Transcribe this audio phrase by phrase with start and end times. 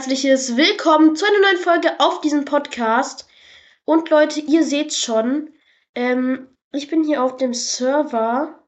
[0.00, 3.28] herzliches Willkommen zu einer neuen Folge auf diesem Podcast.
[3.84, 5.52] Und Leute, ihr seht schon,
[5.94, 8.66] ähm, ich bin hier auf dem Server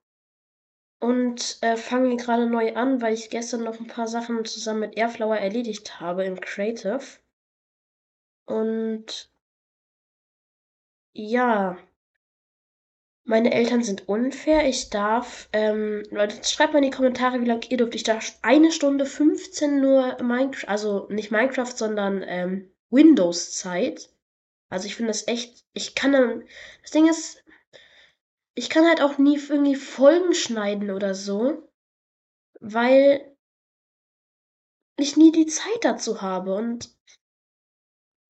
[1.01, 4.99] und äh, fange gerade neu an, weil ich gestern noch ein paar Sachen zusammen mit
[4.99, 7.01] Airflower erledigt habe im Creative.
[8.45, 9.31] Und
[11.15, 11.79] ja,
[13.25, 14.69] meine Eltern sind unfair.
[14.69, 17.95] Ich darf, ähm, Leute, schreibt mal in die Kommentare, wie lange ihr dürft.
[17.95, 24.11] Ich darf eine Stunde 15 nur Minecraft, also nicht Minecraft, sondern ähm, Windows-Zeit.
[24.69, 26.45] Also ich finde das echt, ich kann dann,
[26.83, 27.45] das Ding ist,
[28.55, 31.71] ich kann halt auch nie irgendwie Folgen schneiden oder so,
[32.61, 33.37] weil
[34.97, 36.95] ich nie die Zeit dazu habe und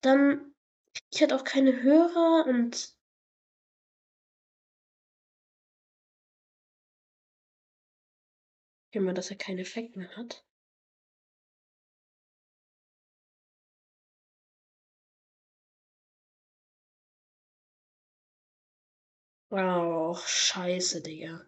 [0.01, 0.53] dann,
[1.11, 2.92] ich hatte auch keine Hörer und
[8.95, 10.43] immer, dass er keinen Effekt mehr hat.
[19.51, 21.45] Oh, scheiße, Digga.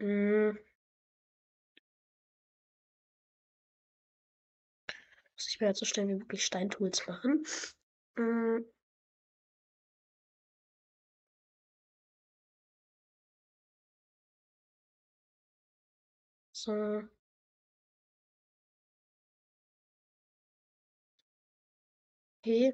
[0.00, 0.58] Hm.
[5.34, 7.44] Muss ich mir halt so schnell wie möglich Steintools machen.
[8.16, 8.64] Hm.
[16.58, 17.08] So.
[22.44, 22.72] Okay.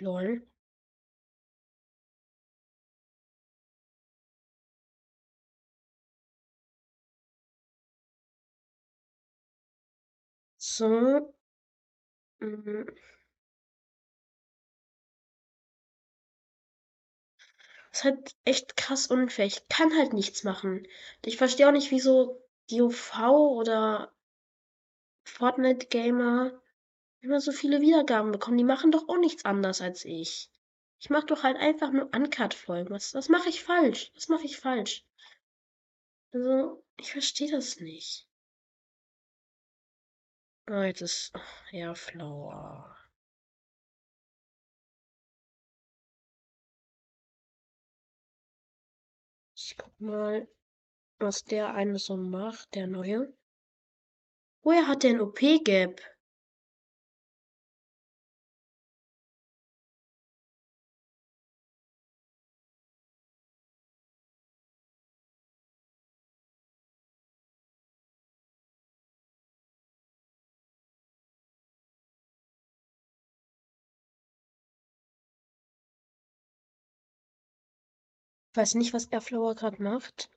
[0.00, 0.42] Lol.
[10.58, 11.32] So.
[12.40, 12.86] Mhm.
[17.92, 19.44] Ist halt echt krass unfair.
[19.46, 20.86] Ich kann halt nichts machen.
[21.24, 24.12] Ich verstehe auch nicht, wieso GOV oder
[25.24, 26.60] Fortnite Gamer
[27.20, 28.58] immer so viele Wiedergaben bekommen.
[28.58, 30.50] Die machen doch auch nichts anders als ich.
[30.98, 32.90] Ich mache doch halt einfach nur Uncut-Folgen.
[32.90, 34.10] Was, was mache ich falsch?
[34.14, 35.04] Was mache ich falsch?
[36.32, 38.26] Also, ich verstehe das nicht.
[40.68, 41.32] Oh, jetzt ist
[41.70, 42.96] Airflower.
[49.54, 50.46] Ich guck mal,
[51.18, 53.32] was der eine so macht, der neue.
[54.62, 56.00] Woher hat der ein OP-Gap?
[78.50, 80.30] Ich weiß nicht, was Airflower gerade macht.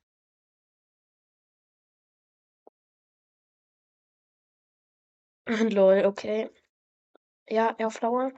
[5.74, 6.48] Lol, okay.
[7.48, 8.32] Ja, Airflower.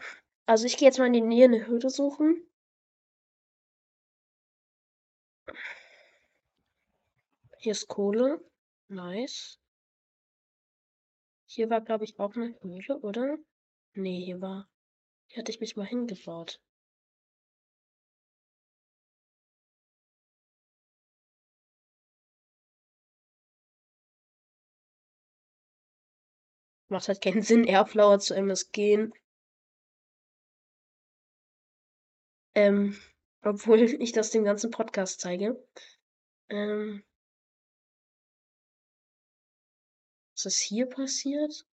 [0.46, 2.42] Also ich gehe jetzt mal in die Nähe eine Höhle suchen.
[7.58, 8.42] Hier ist Kohle.
[8.88, 9.58] Nice.
[11.46, 13.36] Hier war, glaube ich, auch eine Höhle, oder?
[13.92, 14.70] Nee, hier war.
[15.26, 16.60] Hier hatte ich mich mal hingebaut.
[26.92, 29.08] Macht halt keinen Sinn, Airflower zu MSG.
[32.54, 33.00] Ähm,
[33.42, 35.56] obwohl ich das dem ganzen Podcast zeige.
[36.50, 37.02] Ähm,
[40.34, 41.66] was ist hier passiert?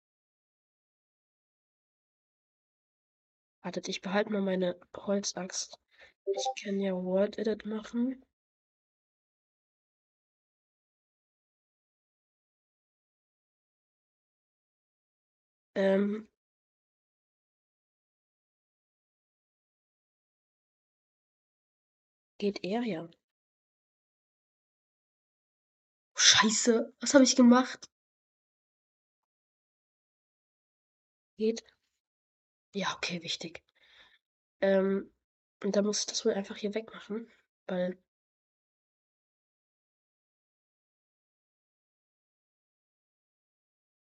[3.62, 5.78] Wartet, ich behalte mal meine Holzaxt.
[6.28, 8.24] Ich kann ja Word Edit machen.
[15.80, 16.28] Ähm,
[22.38, 23.08] geht er ja.
[26.16, 27.90] Scheiße, was habe ich gemacht?
[31.38, 31.64] Geht.
[32.74, 33.64] Ja, okay, wichtig.
[34.62, 35.12] Ähm,
[35.64, 37.30] und dann muss ich das wohl einfach hier wegmachen,
[37.68, 37.98] weil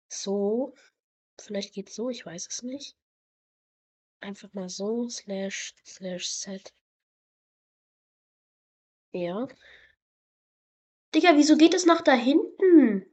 [0.09, 0.73] so,
[1.44, 2.96] vielleicht geht's so, ich weiß es nicht.
[4.20, 6.73] Einfach mal so, slash, slash set.
[9.12, 9.46] Ja.
[11.14, 13.06] Digga, wieso geht es nach da hinten?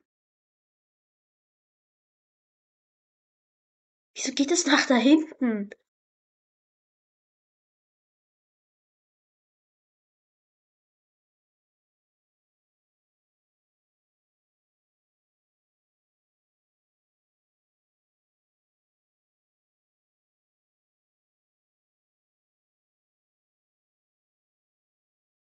[4.15, 5.69] Wieso geht es nach da hinten?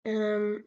[0.08, 0.64] Ähm.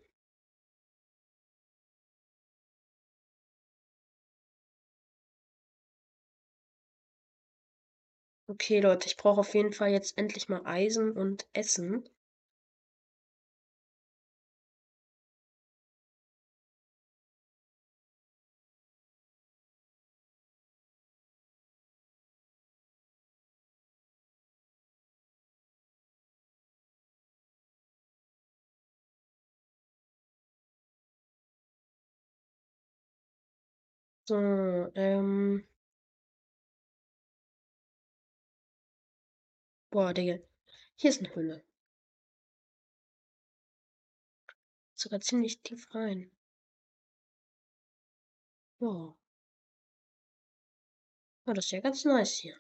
[8.46, 12.08] Okay, Leute, ich brauche auf jeden Fall jetzt endlich mal Eisen und Essen.
[34.32, 34.38] So,
[34.96, 35.68] ähm.
[39.90, 40.40] Boah, Digga.
[40.96, 41.62] Hier ist eine Höhle.
[44.96, 46.32] Sogar ziemlich tief rein.
[48.80, 49.18] Wow.
[51.46, 52.56] Ja, das ist ja ganz nice hier.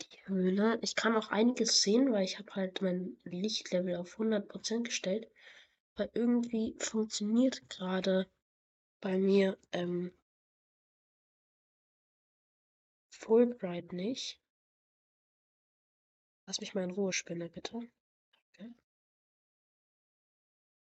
[0.00, 0.78] Die Höhle.
[0.80, 5.30] Ich kann auch einiges sehen, weil ich habe halt mein Lichtlevel auf 100% gestellt.
[5.96, 8.26] Weil irgendwie funktioniert gerade
[9.02, 10.16] bei mir ähm,
[13.10, 14.40] Fulbright nicht.
[16.46, 17.76] Lass mich mal in Ruhe, Spinne, bitte.
[17.76, 18.72] Okay.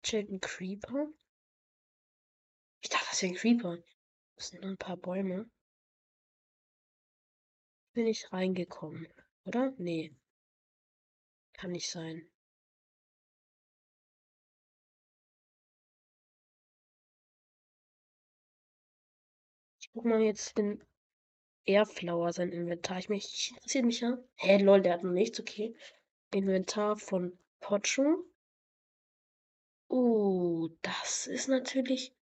[0.04, 1.08] Chillt Creeper?
[2.82, 3.78] Ich dachte, das wäre ein Creeper.
[4.36, 5.50] Das sind nur ein paar Bäume.
[7.94, 9.08] Bin ich reingekommen,
[9.46, 9.74] oder?
[9.78, 10.14] Nee.
[11.54, 12.30] Kann nicht sein.
[19.80, 20.84] Ich guck mal jetzt in
[21.66, 23.00] Airflower sein Inventar.
[23.00, 24.18] Ich mich interessiert mich ja.
[24.36, 25.76] Hä, lol, der hat noch nichts, okay.
[26.34, 28.26] Inventar von Pocho.
[29.88, 32.14] Oh, das ist natürlich.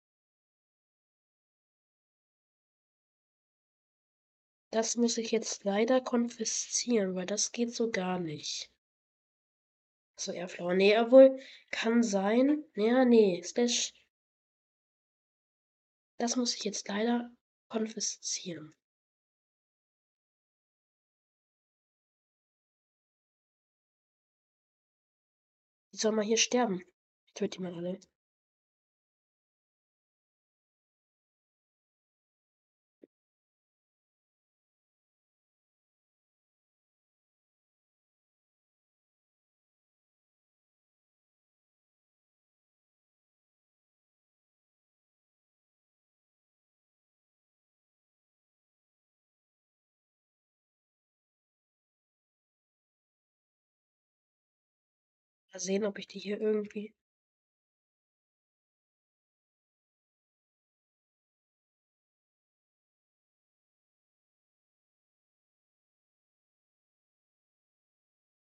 [4.70, 8.70] Das muss ich jetzt leider konfiszieren, weil das geht so gar nicht.
[10.16, 10.74] So, Airflower.
[10.74, 11.40] Nee, obwohl,
[11.70, 12.64] kann sein.
[12.76, 13.94] Ja, nee, Slash.
[16.18, 17.30] Das muss ich jetzt leider
[17.68, 18.74] konfiszieren.
[25.92, 26.80] Die soll mal hier sterben.
[27.26, 28.00] Ich töte die mal alle.
[55.58, 56.94] Mal sehen, ob ich die hier irgendwie.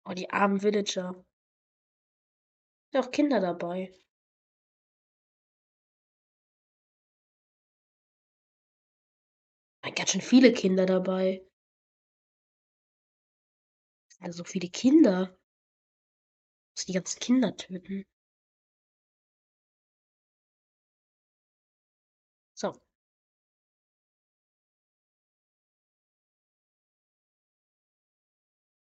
[0.07, 1.23] Oh, die armen Villager.
[2.91, 3.93] Sind auch Kinder dabei.
[9.95, 11.45] Ganz schön viele Kinder dabei.
[14.07, 15.37] Sind da so viele Kinder?
[16.83, 18.05] Die ganzen Kinder töten.
[22.57, 22.75] So.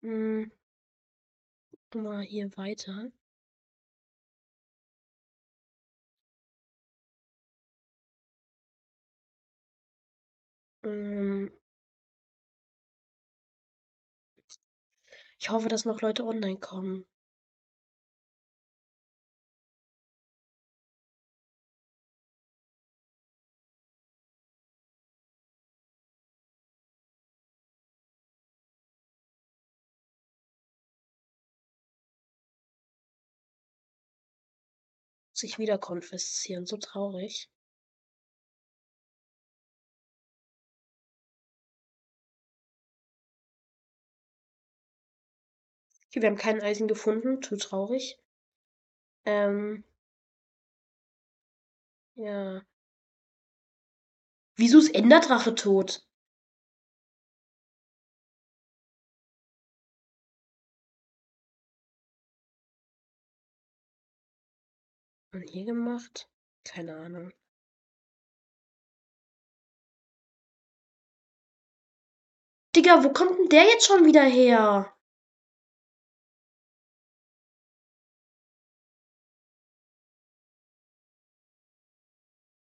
[0.05, 0.45] Hm.
[1.95, 3.11] Mal hier weiter.
[10.85, 11.51] Ähm.
[15.41, 17.05] Ich hoffe, dass noch Leute online kommen.
[35.37, 37.47] Sich wieder konfiszieren, so traurig.
[46.15, 48.17] Okay, wir haben kein Eisen gefunden, zu traurig.
[49.27, 49.85] Ähm.
[52.17, 52.65] Ja.
[54.57, 56.05] Wieso ist Enderdrache tot?
[65.35, 66.31] Und hier gemacht?
[66.65, 67.33] Keine Ahnung.
[72.77, 74.97] Digga, wo kommt denn der jetzt schon wieder her?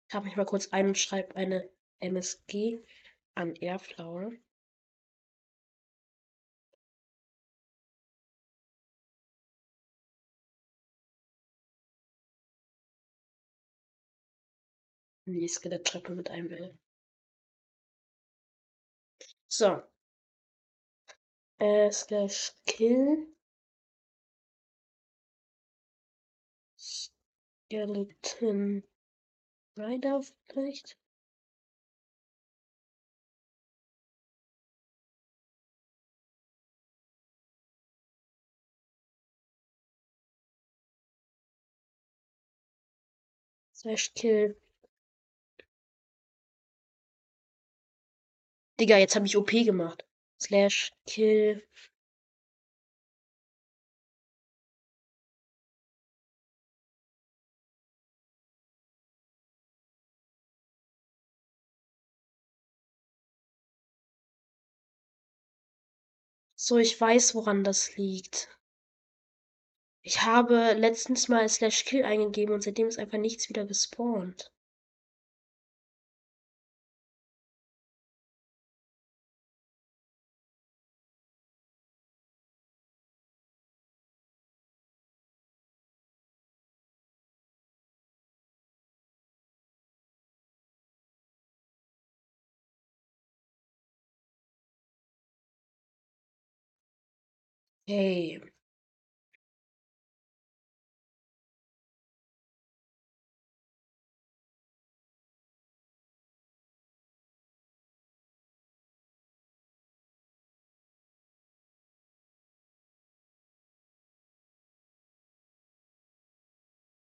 [0.08, 2.82] Ich habe mich mal kurz ein und schreibe eine MSG
[3.34, 4.32] an Airflower.
[15.26, 16.78] In die Skeletttreppe mit einem L.
[19.48, 19.82] So.
[21.58, 23.26] Äh, slash kill.
[27.72, 28.82] Skeleton
[29.76, 30.98] Rider vielleicht?
[43.74, 44.62] Slash kill.
[48.82, 50.04] Digga, jetzt habe ich OP gemacht.
[50.40, 51.62] Slash kill.
[66.56, 68.48] So, ich weiß, woran das liegt.
[70.02, 74.50] Ich habe letztens mal slash kill eingegeben und seitdem ist einfach nichts wieder gespawnt.
[97.92, 98.40] Hey.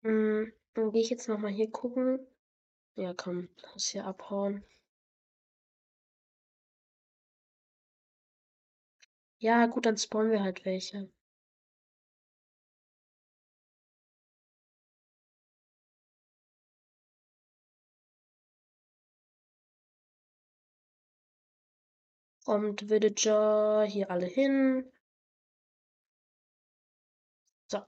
[0.04, 2.18] Hm, dann gehe ich jetzt noch mal hier gucken.
[2.96, 4.64] Ja, komm, lass hier abhauen.
[9.38, 11.08] Ja, gut, dann spawnen wir halt welche.
[22.46, 24.90] Kommt Villager hier alle hin.
[27.70, 27.86] So.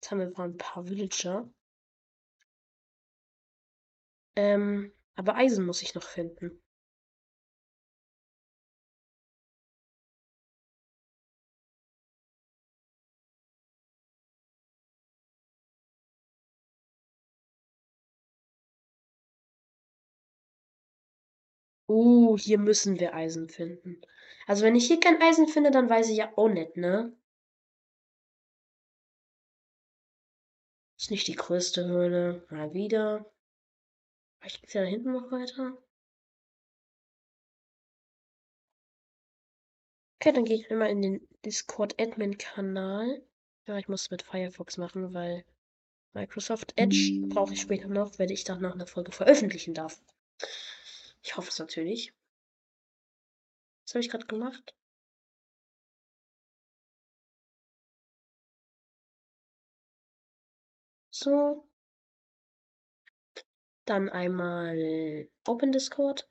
[0.00, 1.48] Jetzt haben wir mal ein paar Villager.
[4.36, 6.62] Ähm, aber Eisen muss ich noch finden.
[21.88, 24.00] Uh, hier müssen wir Eisen finden.
[24.46, 27.16] Also wenn ich hier kein Eisen finde, dann weiß ich ja auch nicht, ne?
[30.98, 32.46] Ist nicht die größte Höhle.
[32.50, 33.24] Mal wieder.
[34.40, 35.76] Vielleicht geht's ja da hinten noch weiter.
[40.20, 43.22] Okay, dann gehe ich immer in den Discord-Admin-Kanal.
[43.66, 45.44] Ja, ich muss mit Firefox machen, weil
[46.12, 50.02] Microsoft Edge brauche ich später noch, wenn ich dann noch eine Folge veröffentlichen darf.
[51.28, 52.14] Ich hoffe es natürlich.
[53.84, 54.74] Was habe ich gerade gemacht?
[61.10, 61.68] So.
[63.84, 66.26] Dann einmal Open Discord.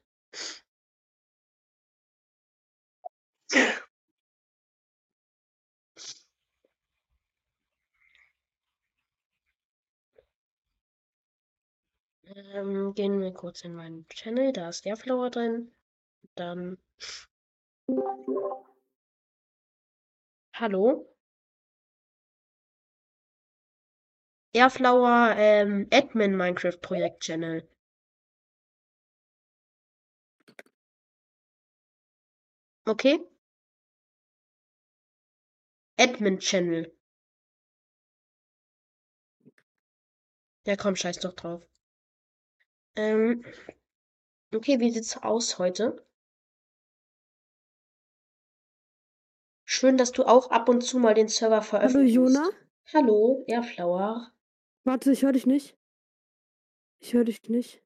[12.38, 15.74] Ähm, gehen wir kurz in meinen Channel, da ist der Flower drin.
[16.36, 16.78] Dann.
[20.54, 21.08] Hallo?
[24.54, 27.68] Airflower ähm, Admin Minecraft Projekt Channel.
[32.86, 33.20] Okay?
[36.00, 36.92] Admin Channel.
[40.68, 41.64] Ja, komm, scheiß doch drauf.
[42.98, 43.46] Ähm,
[44.54, 46.04] okay, wie sieht's aus heute?
[49.66, 52.16] Schön, dass du auch ab und zu mal den Server Hallo veröffentlichst.
[52.16, 52.50] Jona?
[52.94, 54.32] Hallo, Airflower.
[54.84, 55.78] Warte, ich höre dich nicht.
[57.00, 57.84] Ich höre dich nicht.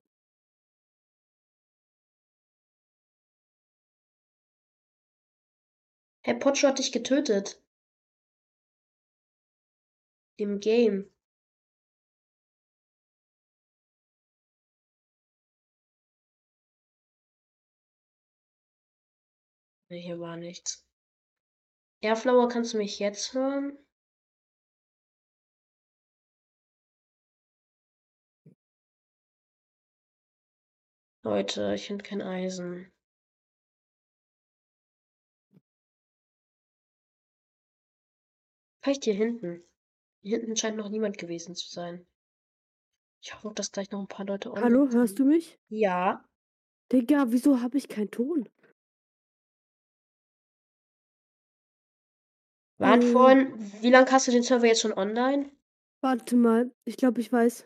[6.24, 7.62] Herr Potscho hat dich getötet.
[10.38, 11.10] Im Game.
[19.92, 20.88] Ne, hier war nichts.
[22.00, 23.78] Airflower, kannst du mich jetzt hören?
[31.24, 32.90] Leute, ich finde kein Eisen.
[38.82, 39.62] Vielleicht hier hinten.
[40.22, 42.08] Hier hinten scheint noch niemand gewesen zu sein.
[43.22, 45.60] Ich hoffe, dass gleich noch ein paar Leute online Hallo, hörst du mich?
[45.68, 46.24] Ja.
[46.94, 48.48] Digga, wieso habe ich keinen Ton?
[52.82, 53.12] Waren Äh.
[53.12, 55.52] vorhin wie lang hast du den Server jetzt schon online?
[56.02, 57.66] Warte mal, ich glaube, ich weiß.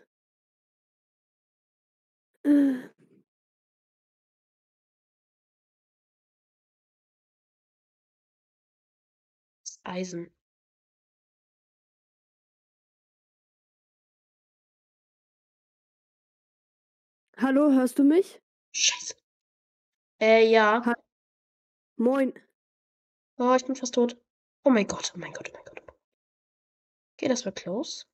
[2.44, 2.90] Äh.
[9.66, 10.30] Das Eisen.
[17.38, 18.42] Hallo, hörst du mich?
[18.74, 19.16] Scheiße.
[20.22, 20.84] Äh, ja.
[20.86, 20.94] Ha
[21.98, 22.34] Moin.
[23.40, 24.18] Oh, ich bin fast tot.
[24.66, 25.82] Oh mein Gott, oh mein Gott, oh mein Gott.
[27.18, 28.06] Okay, das war close.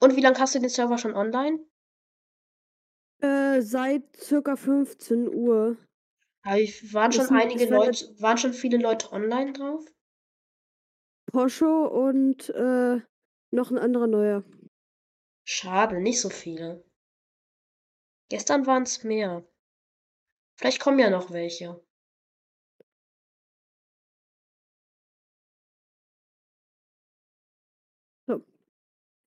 [0.00, 1.60] Und wie lang hast du den Server schon online?
[3.20, 5.76] Äh, seit circa 15 Uhr.
[6.44, 9.84] Aber wie waren schon sind einige Leute waren schon viele Leute online drauf?
[11.32, 13.00] Poscho und, äh,
[13.52, 14.44] noch 'n anderer Neuer.
[15.44, 16.84] Schade, nicht so viele.
[18.28, 19.44] Gestern waren's mehr.
[20.58, 21.80] Vielleicht kommen ja noch welche.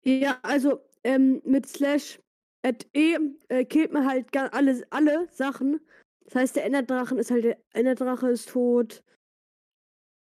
[0.10, 2.20] Ja, also, ähm, mit Slash
[2.64, 3.16] at e,
[3.50, 5.80] äh, killt man halt alle alle Sachen.
[6.26, 9.04] Das heißt, der Enderdrachen ist halt der Enderdrache ist tot.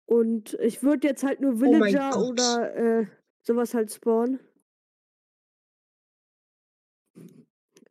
[0.09, 2.29] Und ich würde jetzt halt nur Oh Villager Gott.
[2.29, 3.05] oder, äh,
[3.43, 4.39] so was halt spawnen.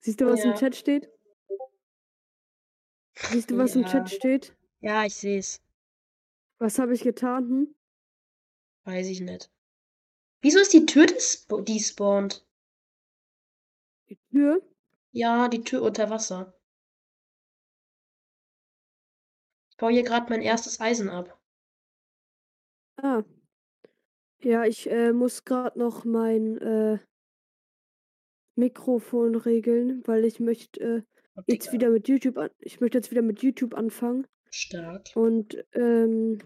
[0.00, 0.58] Siehst du, was im Ja.
[0.58, 1.08] Chat steht?
[3.30, 3.88] Siehst du, was im Ja.
[3.88, 4.56] Chat steht?
[4.80, 5.60] Ja, ich seh's.
[6.60, 7.74] Was habe ich getan, hm?
[8.86, 9.50] Weiß ich nicht.
[10.40, 12.44] Wieso ist die Tür desp despawned?
[14.08, 14.62] Die Tür?
[15.12, 16.54] Ja, die Tür unter Wasser.
[19.70, 21.38] Ich baue hier grad mein erstes Eisen ab.
[23.02, 23.22] Ah.
[24.42, 26.98] Ja, ich, äh, muss grad noch mein, äh
[28.56, 31.02] Mikrofon regeln, weil ich möchte, äh,
[31.36, 34.26] Oh, jetzt wieder mit YouTube an ich möchte jetzt wieder mit YouTube anfangen.
[34.50, 35.06] Stark.
[35.14, 36.38] Und, ähm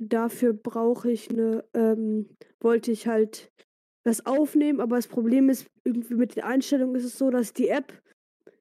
[0.00, 3.52] dafür brauche ich 'ne ähm, wollte ich halt
[4.04, 7.68] das aufnehmen, aber das Problem ist, irgendwie mit den Einstellungen ist es so, dass die
[7.68, 8.02] App,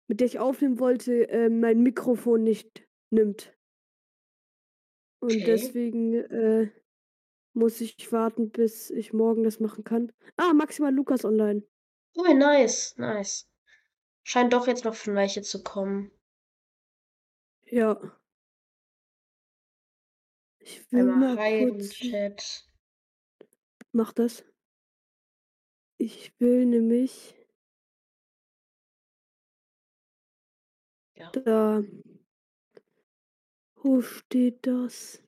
[0.07, 3.55] mit der ich aufnehmen wollte, ähm, mein Mikrofon nicht nimmt.
[5.21, 5.45] Und Okay.
[5.47, 6.71] deswegen, äh,
[7.53, 10.11] muss ich warten, bis ich morgen das machen kann.
[10.37, 11.63] Ah, Maximal Lukas online.
[12.17, 13.45] Oh, nice, nice.
[14.23, 16.11] Scheint doch jetzt noch welche zu kommen.
[17.71, 17.99] Ja.
[20.67, 22.67] Ich will Einmal mal im kurz Chat.
[23.91, 24.43] Mach das.
[25.99, 27.35] Ich will nämlich
[31.15, 31.29] Ja.
[31.31, 31.83] Da.
[33.75, 35.21] Wo steht das?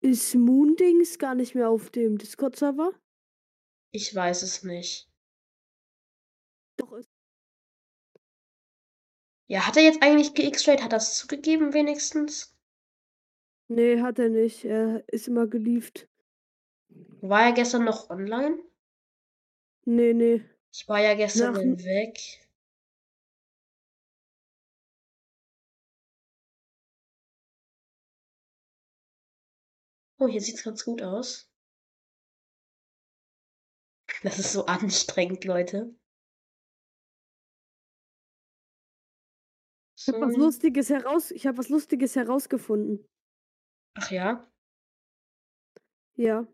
[0.00, 2.92] Ist Moondings gar nicht mehr auf dem Discord-Server?
[3.92, 5.08] Ich weiß es nicht.
[6.76, 7.08] Doch, ist
[9.46, 10.82] Ja, hat er jetzt eigentlich gextrayed?
[10.82, 12.57] Hat er's zugegeben wenigstens?
[13.70, 14.64] Ne, hat er nicht.
[14.64, 16.08] Er ist immer gelieft.
[17.20, 18.58] War er gestern noch online?
[19.86, 20.44] Ne, ne.
[20.72, 22.18] Ich war ja gestern Nach dann weg.
[30.20, 31.48] Oh, hier sieht's ganz gut aus.
[34.22, 35.94] Das ist so anstrengend, Leute.
[40.06, 40.38] Ich habe was So.
[40.38, 43.04] Lustiges heraus ich habe was Lustiges herausgefunden.
[44.00, 44.48] Ach ja?
[46.16, 46.44] Ja.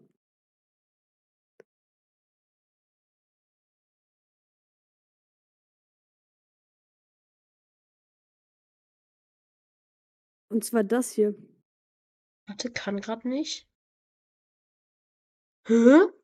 [10.50, 11.34] Und zwar das hier.
[12.48, 13.64] Warte, kann grad nicht.
[15.66, 16.14] Hä?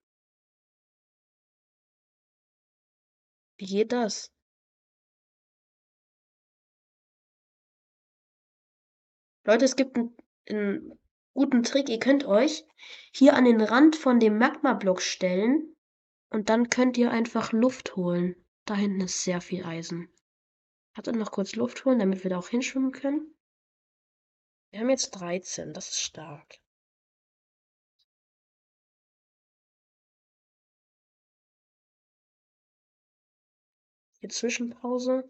[3.61, 4.29] Wie geht das?
[9.47, 10.15] Leute, es gibt 'n
[10.49, 11.00] 'n
[11.35, 11.89] guten Trick.
[11.89, 12.65] Ihr könnt euch
[13.13, 15.77] hier an den Rand von dem Magmablock stellen
[16.31, 18.37] und dann könnt ihr einfach Luft holen.
[18.65, 20.09] Da hinten ist sehr viel Eisen.
[20.95, 23.35] Warte, noch kurz Luft holen, damit wir da auch hinschwimmen können.
[24.71, 26.61] Wir haben jetzt 13, das ist stark.
[34.21, 35.25] Hier Zwischenpause.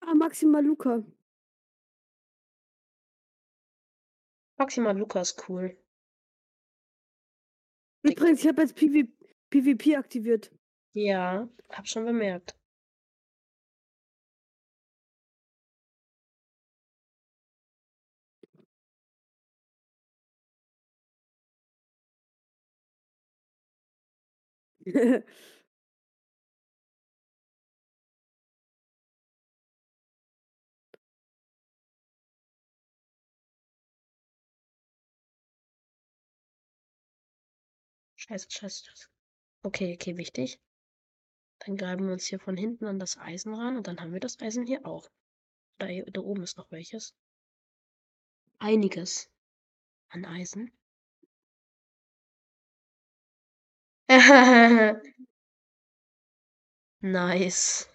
[0.00, 1.04] Ah, Maximal Luca.
[4.58, 5.76] Maximal Lukas cool.
[8.02, 9.08] Übrigens, ich habe jetzt PV
[9.50, 10.50] PvP aktiviert.
[10.94, 12.56] Ja, hab schon bemerkt.
[38.32, 39.08] Scheiße, scheiße, scheiße.
[39.62, 40.58] Okay, okay, wichtig.
[41.58, 44.20] Dann greifen wir uns hier von hinten an das Eisen ran und dann haben wir
[44.20, 45.10] das Eisen hier auch.
[45.76, 47.14] Da, da oben ist noch welches.
[48.58, 49.28] Einiges
[50.08, 50.72] an Eisen.
[57.00, 57.90] nice.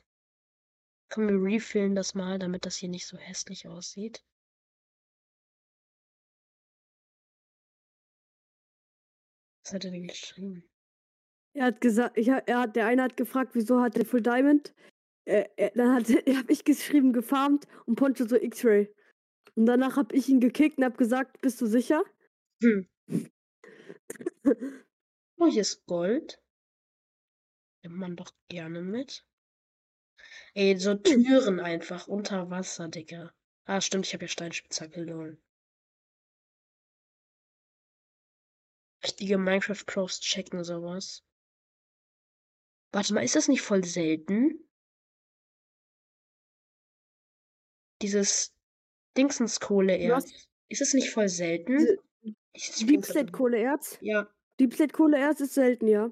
[1.10, 4.24] Komm, wir refillen das mal, damit das hier nicht so hässlich aussieht.
[9.68, 10.64] Was hat er denn geschrieben?
[11.54, 14.74] Er hat gesagt, ich, er hat, der eine hat gefragt, wieso hat der Full Diamond?
[15.26, 18.90] Äh, er, dann hat, habe ich geschrieben, gefarmt und Poncho so X-Ray.
[19.56, 22.02] Und danach habe ich ihn gekickt und habe gesagt, bist du sicher?
[22.64, 22.88] Hm.
[25.38, 26.42] oh, hier ist Gold.
[27.84, 29.26] Nimmt man doch gerne mit.
[30.54, 33.34] Ey, so Türen einfach unter Wasser, Digga.
[33.66, 35.38] Ah, stimmt, ich habe ja Steinspitzhacke, lol.
[39.08, 41.24] Richtige Minecraft-Pros checken sowas.
[42.92, 44.68] Warte mal, ist das nicht voll selten?
[48.02, 48.54] Dieses
[49.18, 50.50] Dingsens-Kohleerz.
[50.68, 51.98] Ist es nicht voll selten?
[52.82, 53.98] Deep State Kohleerz?
[54.02, 54.30] Ja.
[54.60, 56.12] Deep State Kohleerz ist selten, ja.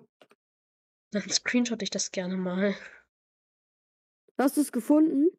[1.12, 2.76] Dann screenshot ich das gerne mal.
[4.38, 5.30] Hast du es gefunden?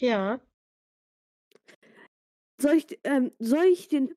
[0.00, 0.40] Ja.
[2.58, 4.14] Soll ich, ähm, soll ich den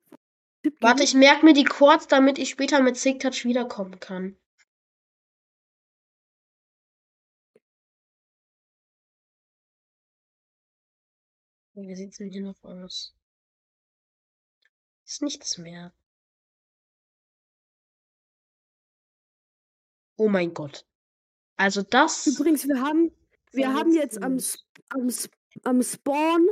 [0.80, 4.36] Warte, ich merke mir die Chords, damit ich später mit Sick Touch wiederkommen kann.
[11.74, 13.14] Wie sieht es denn hier noch aus?
[15.06, 15.92] Ist nichts mehr.
[20.16, 20.84] Oh mein Gott.
[21.56, 22.26] Also das.
[22.26, 23.10] Übrigens, wir haben,
[23.52, 24.38] wir haben jetzt am,
[24.90, 25.10] am,
[25.64, 26.46] am Spawn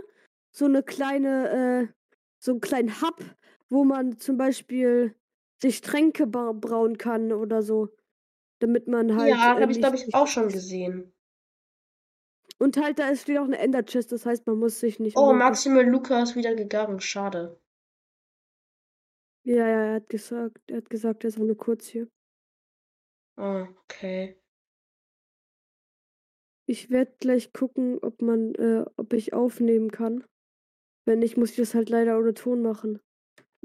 [0.50, 1.94] so eine kleine, äh,
[2.38, 3.22] so einen kleinen Hub,
[3.70, 5.14] wo man zum Beispiel
[5.60, 7.88] sich Tränke brauen kann oder so.
[8.60, 9.30] Damit man halt.
[9.30, 11.12] Ja, habe ich, glaube ich, auch schon gesehen.
[12.58, 15.16] Und halt, da ist steht auch eine Ender Chest, das heißt, man muss sich nicht.
[15.16, 17.60] Oh, Maximal Luca ist wieder gegangen, schade.
[19.44, 22.08] Ja, ja, er hat gesagt, er hat gesagt, er ist auch nur kurz hier.
[23.36, 24.36] Oh, okay.
[26.66, 30.24] Ich werde gleich gucken, ob man, äh, ob ich aufnehmen kann.
[31.06, 33.00] Wenn nicht, muss ich das halt leider ohne Ton machen.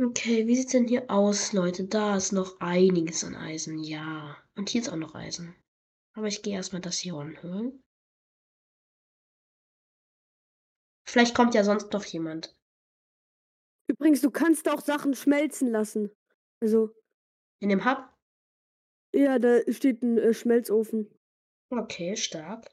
[0.04, 1.86] Okay, wie sieht's denn hier aus, Leute?
[1.86, 4.38] Da ist noch einiges an Eisen, ja.
[4.56, 5.56] Und hier ist auch noch Eisen.
[6.13, 7.82] Aber ich gehe erstmal das hier anhören.
[11.08, 12.54] Vielleicht kommt ja sonst noch jemand.
[13.88, 16.12] Übrigens, du kannst auch Sachen schmelzen lassen.
[16.60, 16.89] Also.
[17.62, 18.10] In dem Hub?
[19.13, 21.08] Ja, da steht ein äh, Schmelzofen.
[21.70, 22.68] Okay, stark.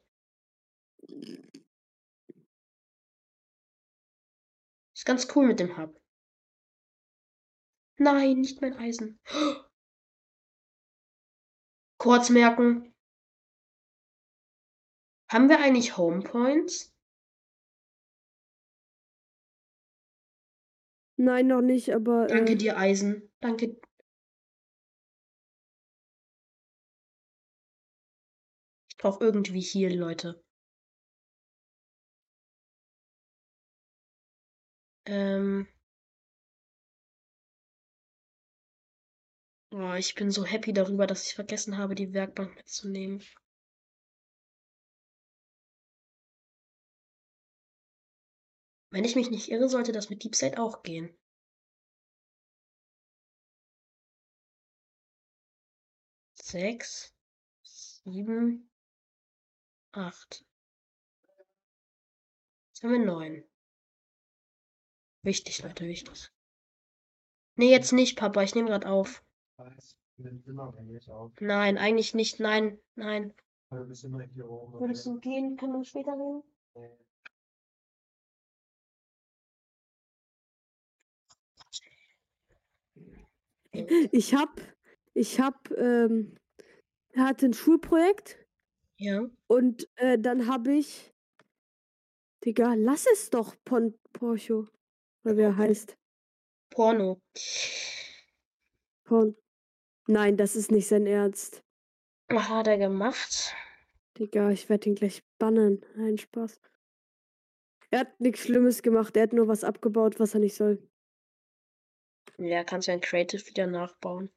[4.97, 6.00] Ist ganz cool mit dem Hub.
[8.03, 9.21] Nein, nicht mein Eisen.
[11.99, 12.95] Kurz merken.
[15.31, 16.97] Haben wir eigentlich Home Points?
[21.19, 22.27] Nein, noch nicht, aber.
[22.27, 23.31] Danke äh, dir, Eisen.
[23.41, 23.79] Danke.
[28.89, 30.43] Ich brauche irgendwie hier, Leute.
[35.05, 35.69] Ähm.
[39.73, 43.23] Oh, ich bin so happy darüber, dass ich vergessen habe, die Werkbank mitzunehmen.
[48.91, 51.17] Wenn ich mich nicht irre, sollte das mit DeepState auch gehen.
[56.35, 57.15] Sechs,
[57.63, 58.69] sieben,
[59.93, 60.45] acht.
[62.71, 63.45] Jetzt haben wir neun.
[65.23, 66.33] Wichtig, Leute, wichtig.
[67.55, 68.43] Nee, jetzt nicht, Papa.
[68.43, 69.23] Ich nehme gerade auf.
[71.40, 72.40] Nein, eigentlich nicht.
[72.40, 73.35] Nein, nein.
[73.70, 75.57] Würdest du gehen?
[75.57, 76.42] Können wir später reden?
[84.12, 84.61] Ich hab,
[85.14, 86.35] ich hab, ähm,
[87.16, 88.37] hatte ein Schulprojekt.
[88.96, 89.31] Ja.
[89.46, 91.14] Und äh, dann habe ich,
[92.44, 94.66] Digga, lass es doch, Pon Porcho.
[95.25, 95.96] Oder wie er heißt.
[96.70, 97.20] Porno.
[99.05, 99.37] Porn.
[100.11, 101.62] Nein, das ist nicht sein Ernst.
[102.29, 103.55] Was hat er gemacht?
[104.18, 105.87] Digga, ich werde ihn gleich bannen.
[105.94, 106.61] Nein, Spaß.
[107.92, 110.85] Er hat nichts Schlimmes gemacht, er hat nur was abgebaut, was er nicht soll.
[112.38, 114.33] Ja, kannst ja ein Creative wieder nachbauen.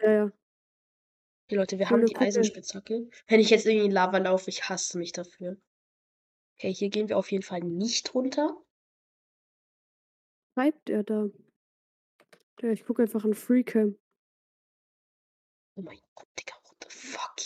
[0.00, 0.24] Ja, ja.
[1.46, 2.26] Okay, Leute, wir Ich haben die gucken.
[2.26, 3.08] Eisenspitzhacke.
[3.28, 5.56] Wenn ich jetzt irgendwie in Lava laufe, ich hasse mich dafür.
[6.56, 8.60] Okay, hier gehen wir auf jeden Fall nicht runter.
[10.54, 11.28] Schreibt er da?
[12.62, 13.96] Ja, ich gucke einfach in Freecam.
[15.76, 17.36] Oh mein Gott, Digga, what the fuck?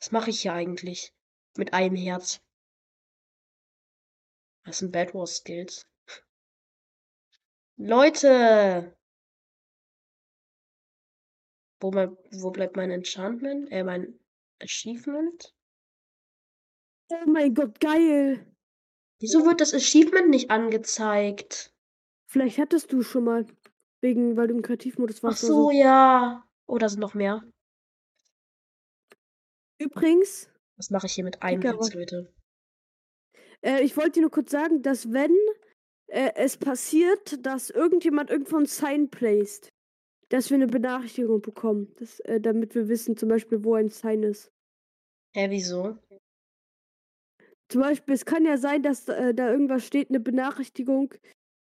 [0.00, 1.14] Was mache ich hier eigentlich?
[1.56, 2.40] Mit einem Herz.
[4.64, 5.86] Das sind Bad Wars Skills.
[7.76, 8.96] Leute!
[11.80, 13.70] Wo, mein, wo bleibt mein Enchantment?
[13.70, 14.18] Äh, mein
[14.60, 15.54] Achievement?
[17.08, 18.46] Oh mein Gott, geil!
[19.20, 21.72] Wieso wird das Achievement nicht angezeigt?
[22.26, 23.46] Vielleicht hattest du schon mal.
[24.02, 25.44] Wegen, weil du im Kreativmodus Ach warst.
[25.44, 26.48] oder so, ja.
[26.66, 27.42] Oh, da sind noch mehr.
[29.80, 32.32] Übrigens, Was mache ich hier mit einem was- Leute?
[33.62, 35.34] äh, ich wollte dir nur kurz sagen, dass wenn
[36.08, 39.68] äh, es passiert, dass irgendjemand irgendwo ein Sign placed,
[40.28, 41.94] dass wir eine Benachrichtigung bekommen.
[41.98, 44.50] Das, äh, damit wir wissen, zum Beispiel, wo ein Sign ist.
[45.34, 45.96] Hä, wieso?
[47.68, 51.14] Zum Beispiel, es kann ja sein, dass äh, da irgendwas steht, eine Benachrichtigung.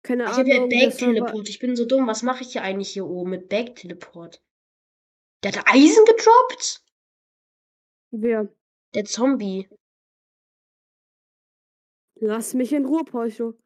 [0.04, 0.70] Keine Ach, ich habe ja Ahnung.
[0.70, 1.48] Back-Teleport.
[1.50, 2.08] Ich bin so dumm.
[2.08, 4.42] Was mache ich hier eigentlich hier oben mit Back-Teleport?
[5.44, 6.83] Der hat Eisen gedroppt?
[8.16, 8.48] Wer?
[8.94, 9.68] Der Zombie.
[12.20, 13.58] Lass mich in Ruhe, Porsche.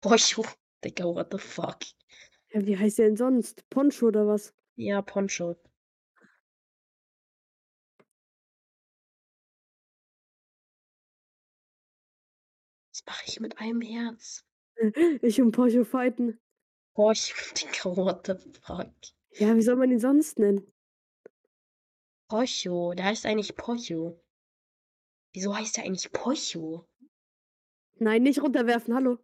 [0.00, 0.36] Boah, ich,
[0.84, 1.80] Digga, what the fuck?
[2.52, 3.68] Ja, wie heißt der denn sonst?
[3.68, 4.54] Poncho oder was?
[4.76, 5.56] Ja, Poncho.
[12.92, 14.44] Was mache ich mit einem Herz?
[15.22, 16.38] Ich und Porsche fighten.
[17.12, 18.92] Ich, Digga, what the fuck?
[19.32, 20.72] Ja, wie soll man ihn sonst nennen?
[22.30, 24.22] Pocho, der heißt eigentlich Pocho.
[25.34, 26.86] Wieso heißt der eigentlich Pocho?
[27.98, 29.18] Nein, nicht runterwerfen, hallo.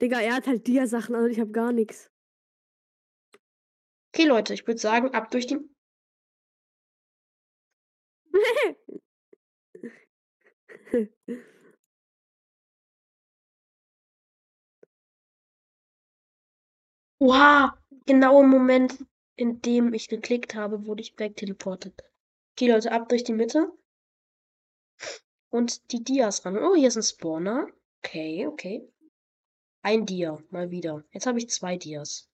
[0.00, 2.12] Digga, er hat halt Dia-Sachen an und ich hab gar nichts.
[4.12, 5.58] Okay, Leute, ich würde sagen, ab durch die.
[17.18, 17.72] Wow,
[18.06, 22.13] genau im Moment, in dem ich geklickt habe, wurde ich wegteleportet.
[22.56, 23.72] Okay, Leute, ab durch die Mitte.
[25.50, 26.56] Und die Dias ran.
[26.56, 27.66] Oh, hier ist ein Spawner.
[27.98, 28.88] Okay, okay.
[29.82, 31.04] Ein Dia, mal wieder.
[31.10, 32.30] Jetzt habe ich zwei Dias.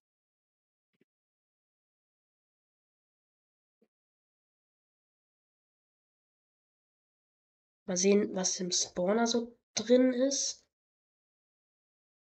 [7.87, 10.67] Mal sehen, was im Spawner so drin ist.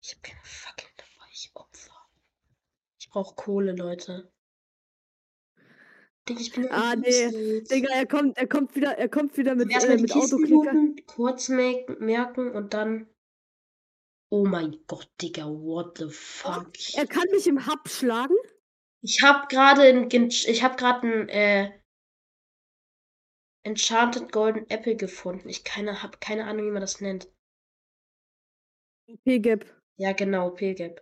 [0.01, 2.10] Ich habe keine Fackel dabei, ich Opfer.
[2.99, 4.32] Ich brauche Kohle, Leute.
[6.39, 7.62] Ich bin Ah, nee.
[7.62, 11.04] Digga, er kommt, er kommt wieder, er kommt wieder mit, Erstmal äh, mit Autoklicker.
[11.08, 13.08] kurz merken, und dann.
[14.30, 16.72] Oh mein Gott, Digga, what the fuck?
[16.96, 18.36] Er kann mich im Hub schlagen.
[19.02, 21.82] Ich hab gerade ein, ich hab gerade ein äh,
[23.63, 25.50] Enchanted Golden Apple gefunden.
[25.50, 27.30] Ich keine, hab keine Ahnung, wie man das nennt.
[29.26, 29.65] P-Gap.
[29.98, 31.02] Ja, genau, Pilgap.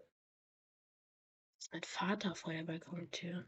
[1.71, 3.45] Mein Vater vor der Balkontür.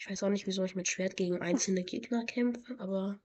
[0.00, 3.20] Ich weiß auch nicht, wieso ich mit Schwert gegen einzelne Gegner kämpfe, aber.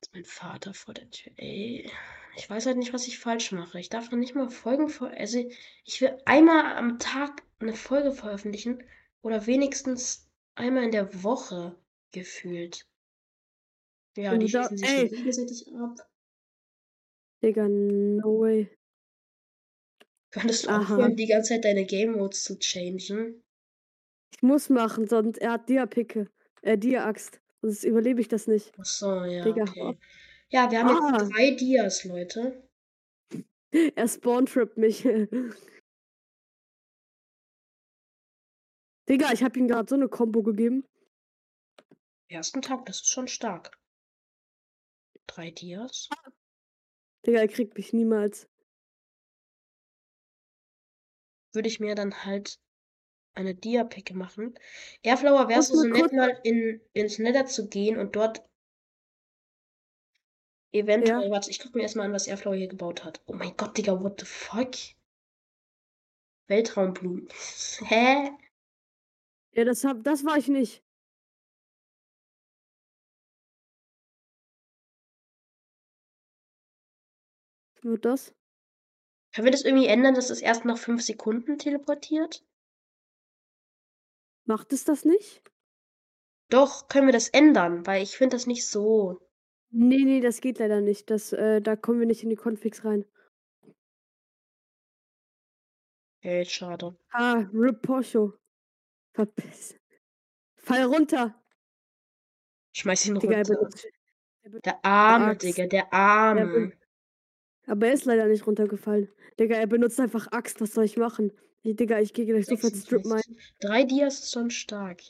[0.00, 1.32] Ist mein Vater vor der Tür.
[1.36, 1.90] Ey.
[2.36, 3.80] Ich weiß halt nicht, was ich falsch mache.
[3.80, 5.08] Ich darf noch nicht mal Folgen vor.
[5.08, 5.44] Also,
[5.84, 8.84] ich will einmal am Tag eine Folge veröffentlichen.
[9.22, 11.76] Oder wenigstens einmal in der Woche
[12.12, 12.86] gefühlt.
[14.16, 16.08] Ja, Und die schießen sich gegenseitig ab.
[17.42, 18.70] Digga, no way.
[20.32, 23.42] Könntest du aufhören, die ganze Zeit deine Game Modes zu changen?
[24.34, 26.30] Ich muss machen, sonst er hat Dia-Picke.
[26.62, 27.40] Äh, Dia-Axt.
[27.60, 28.72] Sonst überlebe ich das nicht.
[28.78, 29.98] Ach so, ja, Digga, okay.
[30.48, 31.18] Ja, wir haben Ah.
[31.20, 32.68] jetzt drei Dias, Leute.
[33.96, 35.04] Er spawn-trippt mich.
[39.08, 40.86] Digga, ich hab ihm gerade so eine Combo gegeben.
[42.28, 43.78] Ersten Tag, das ist schon stark.
[45.26, 46.08] Drei Dias.
[47.26, 48.48] Digga, er kriegt mich niemals.
[51.52, 52.58] Würde ich mir dann halt
[53.34, 54.54] eine Dia-Picke machen.
[55.02, 58.42] Airflower, wärst du Muss so nett, mal in, ins Nether zu gehen und dort
[60.72, 61.30] eventuell, Ja.
[61.30, 63.20] warte, ich guck mir erstmal an, was Airflower hier gebaut hat.
[63.26, 64.72] Oh mein Gott, Digga, what the fuck?
[66.48, 67.28] Weltraumblumen.
[67.80, 68.30] Hä?
[69.54, 70.82] Ja, das, hab, das war ich nicht.
[77.82, 78.32] Wird das?
[79.34, 82.44] Können wir das irgendwie ändern, dass es erst nach fünf Sekunden teleportiert?
[84.44, 85.42] Macht es das nicht?
[86.50, 89.20] Doch, können wir das ändern, weil ich finde das nicht so.
[89.70, 91.08] Nee, nee, das geht leider nicht.
[91.10, 93.06] Das, äh, da kommen wir nicht in die Configs rein.
[96.20, 96.94] Ey, schade.
[97.10, 98.38] Ah, Rip Porsche.
[99.14, 99.74] Verpiss.
[100.56, 101.34] Fall runter.
[102.74, 103.54] Schmeiß ihn Digga, er runter.
[103.56, 103.86] benutzt,
[104.42, 105.36] er benutzt Der arme.
[105.36, 106.72] Digga, der Er arme.
[107.66, 109.08] Aber er ist leider nicht runtergefallen.
[109.38, 110.60] Digga, er benutzt einfach Axt.
[110.60, 111.32] Was soll ich machen?
[111.62, 113.22] Ich, Digga, ich gehe gleich sofort Strip mine.
[113.22, 113.54] 56.
[113.60, 115.02] Drei Dias ist schon stark.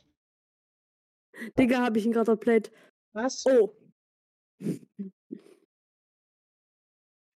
[1.58, 2.70] Digga, habe ich ihn gerade outplayed.
[3.14, 3.44] Was?
[3.46, 3.74] Oh.
[4.58, 4.80] Ich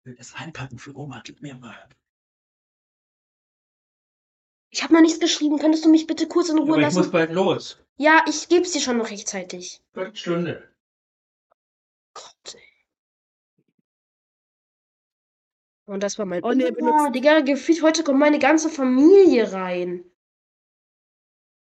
[0.04, 1.90] will das einpacken für Oma, gib mir mal.
[4.70, 5.58] Ich habe noch nichts geschrieben.
[5.58, 6.98] Könntest du mich bitte kurz in Ruhe Aber ich lassen?
[6.98, 7.80] muss bald los.
[7.98, 9.82] Ja, ich geb's dir schon noch rechtzeitig.
[9.94, 10.70] Viertelstunde.
[15.86, 20.04] Und das war mein Oh, nee, benutzt- Digga, gefühlt heute kommt meine ganze Familie rein.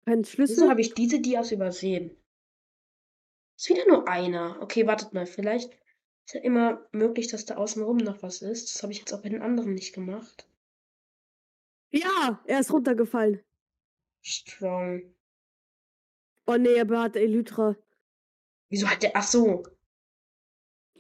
[0.06, 0.70] Kein Wieso Schlüssel?
[0.70, 2.16] habe ich diese Dias übersehen?
[3.58, 4.58] Ist wieder nur einer.
[4.62, 5.26] Okay, wartet mal.
[5.26, 5.72] Vielleicht
[6.26, 8.74] ist ja immer möglich, dass da außenrum noch was ist.
[8.76, 10.48] Das habe ich jetzt auch bei den anderen nicht gemacht.
[11.92, 13.42] Ja, er ist runtergefallen.
[14.22, 15.14] Strong.
[16.46, 17.76] Oh nee, er hat Elytra.
[18.70, 19.12] Wieso hat der.
[19.16, 19.64] Ach so.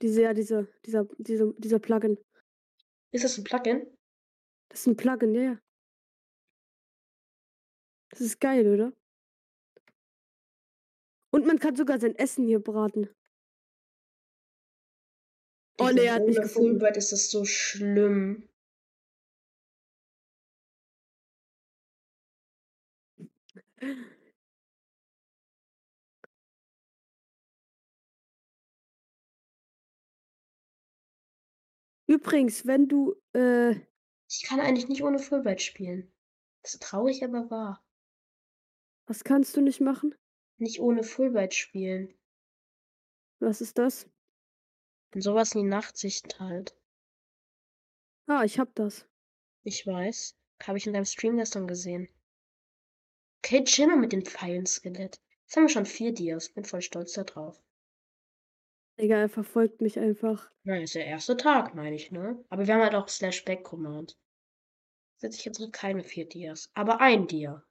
[0.01, 2.17] Diese, ja, dieser, dieser, dieser, dieser Plugin.
[3.11, 3.87] Ist das ein Plugin?
[4.69, 5.59] Das ist ein Plugin, ja.
[8.09, 8.93] Das ist geil, oder?
[11.31, 13.09] Und man kann sogar sein Essen hier braten.
[15.79, 16.71] Oh nee, er hat mich gefunden.
[16.71, 18.49] Fulbright ist das so schlimm.
[32.09, 33.75] Übrigens, wenn du, äh,
[34.27, 36.11] Ich kann eigentlich nicht ohne Fulbright spielen.
[36.63, 37.85] Das ist traurig, aber wahr.
[39.05, 40.15] was kannst du nicht machen?
[40.57, 42.11] Nicht ohne Fulbright spielen.
[43.39, 44.09] Was ist das?
[45.13, 46.75] Und sowas wie Nachtsicht halt.
[48.25, 49.05] Ah, ich hab das.
[49.63, 50.35] Ich weiß.
[50.63, 52.09] Habe ich in deinem Stream gestern gesehen.
[53.43, 55.21] Okay, chill mal mit den Pfeilen, Skelett.
[55.43, 56.49] Jetzt haben wir schon vier Dias.
[56.49, 57.61] Bin voll stolz da drauf.
[58.99, 60.51] Digga, er verfolgt mich einfach.
[60.63, 62.43] Na, ist der erste Tag, meine ich, ne?
[62.49, 64.17] Aber wir haben halt auch Slash Back Command.
[65.17, 66.69] Setze ich jetzt keine vier Dias.
[66.73, 67.63] Aber ein Dia.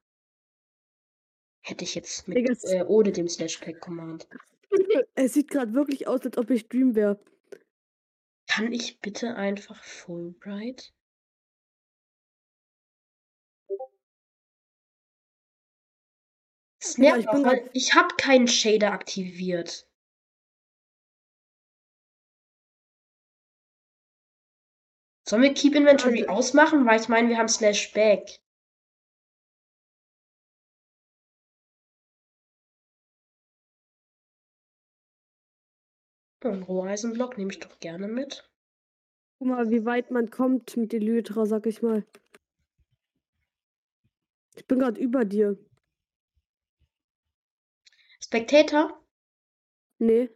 [1.62, 4.26] Hätte ich jetzt mit, Digga, äh, ohne dem Slash Back Command.
[5.14, 7.18] Es sieht gerade wirklich aus, als ob ich Dream wäre.
[8.46, 10.92] Kann ich bitte einfach Fulbright?
[16.80, 19.87] Das Ja, nervt ich auch, weil ich habe keinen Shader aktiviert.
[25.28, 26.86] Sollen wir Keep Inventory Also- ausmachen?
[26.86, 28.40] Weil ich meine, wir haben Slash Back.
[36.40, 38.48] Einen Roheisenblock nehme ich doch gerne mit.
[39.38, 42.06] Guck mal, wie weit man kommt mit Elytra, sag ich mal.
[44.56, 45.58] Ich bin gerade über dir.
[48.20, 49.04] Spectator?
[49.98, 50.30] Nee,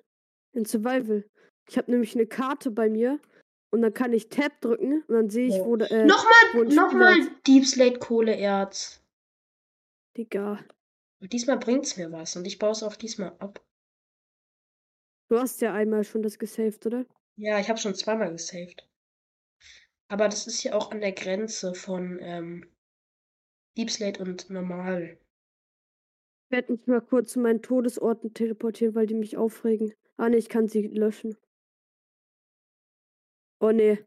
[0.53, 1.25] in Survival.
[1.67, 3.21] Ich habe nämlich eine Karte bei mir
[3.73, 5.65] und dann kann ich Tab drücken und dann sehe ich, Ja.
[5.65, 7.17] wo, da- äh, Nochmal, nochmal.
[7.47, 9.03] Deep Slate Kohleerz.
[10.17, 10.61] Digga.
[11.21, 13.65] Und diesmal bringt's mir was und ich baue es auch diesmal ab.
[15.29, 17.07] Du hast ja einmal schon das gesaved, oder?
[17.37, 18.87] Ja, ich habe schon zweimal gesaved.
[20.09, 22.67] Aber das ist ja auch an der Grenze von ähm,
[23.79, 25.17] Deep Slate und normal.
[26.45, 29.95] Ich werde mich mal kurz zu meinen Todesorten teleportieren, weil die mich aufregen.
[30.19, 31.39] Ah, nee, ich kann sie löschen.
[33.63, 34.05] Oh, nee.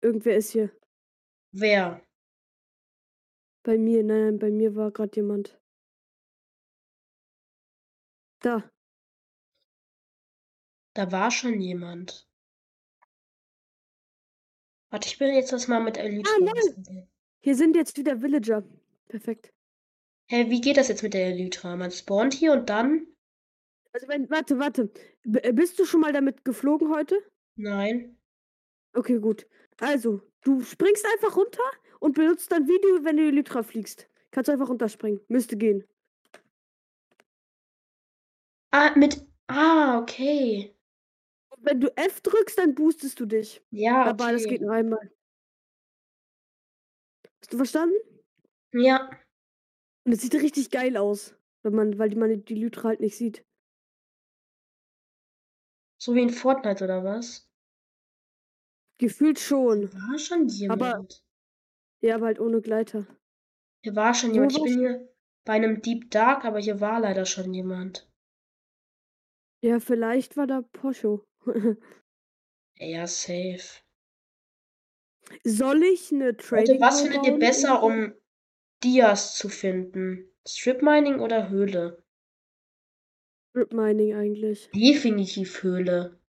[0.00, 0.70] Irgendwer ist hier.
[1.50, 2.00] Wer?
[3.64, 5.60] Bei mir, nein, nein, bei mir war gerade jemand.
[8.40, 8.70] Da.
[10.94, 12.28] Da war schon jemand.
[14.90, 17.08] Warte, ich will jetzt das mal mit Elite Ah, nein.
[17.40, 18.62] Hier sind jetzt wieder Villager.
[19.08, 19.52] Perfekt.
[20.30, 21.74] Hä, wie geht das jetzt mit der Elytra?
[21.74, 23.08] Man spawnt hier und dann?
[23.92, 24.92] Also, wenn, warte, warte.
[25.24, 27.18] B äh, bist du schon mal damit geflogen heute?
[27.58, 28.16] Nein.
[28.94, 29.46] Okay, gut.
[29.80, 31.62] Also, du springst einfach runter
[32.00, 34.08] und benutzt dann wie du, wenn du Elytra fliegst.
[34.30, 35.20] Kannst du einfach runterspringen.
[35.28, 35.84] Müsste gehen.
[38.72, 39.26] Ah, mit.
[39.48, 40.74] Ah, okay.
[41.50, 43.62] Und wenn du F drückst, dann boostest du dich.
[43.70, 44.64] Ja, Aber das geht okay.
[44.64, 45.10] nur einmal.
[47.40, 47.94] Hast du verstanden?
[48.72, 49.10] Ja.
[50.04, 53.44] Und es sieht richtig geil aus, wenn man, weil man die Lytra halt nicht sieht.
[56.00, 57.47] So wie in Fortnite oder was?
[58.98, 59.92] Gefühlt schon.
[59.92, 60.82] War schon jemand.
[60.82, 61.08] Aber-
[62.00, 63.06] Ja, aber halt ohne Gleiter.
[63.82, 64.52] Hier war schon jemand.
[64.56, 65.08] Ich bin hier
[65.44, 68.10] bei einem Deep Dark, aber hier war leider schon jemand.
[69.62, 71.24] Ja, vielleicht war da Poscho.
[72.80, 73.82] Ja, safe.
[75.42, 78.14] Soll ich eine Leute, Trading was Hall findet ihr besser, um
[78.84, 80.32] Dias zu finden?
[80.46, 82.04] Strip Mining oder Höhle?
[83.50, 84.70] Strip Mining eigentlich.
[84.72, 86.20] Definitiv Höhle.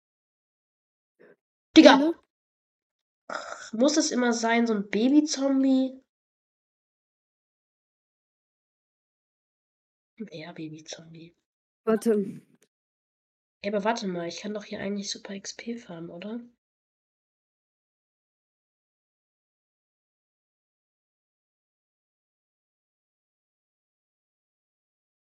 [1.77, 2.14] Digga, Höhle?
[3.73, 6.01] Muss es immer sein, so ein Baby-Zombie?
[10.33, 11.35] Ja, Baby-Zombie.
[11.85, 12.41] Warte.
[13.62, 16.41] Ey, aber warte mal, ich kann doch hier eigentlich super XP farmen, oder?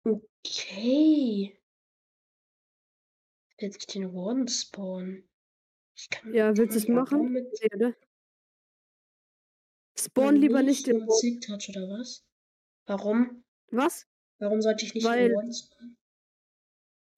[0.06, 1.56] Okay.
[3.58, 5.28] Jetzt den Warden spawnen.
[5.94, 7.32] Ich kann Ja, willst du es machen?
[7.32, 7.94] mit Nee,
[10.04, 11.20] Spawn lieber nicht den den Warden.
[11.20, 12.24] Sick Touch oder was?
[12.86, 13.44] Warum?
[13.70, 14.06] Was?
[14.38, 15.96] Warum sollte ich nicht Weil- den Warden spawnen?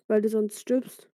[0.07, 1.09] Weil du sonst stirbst.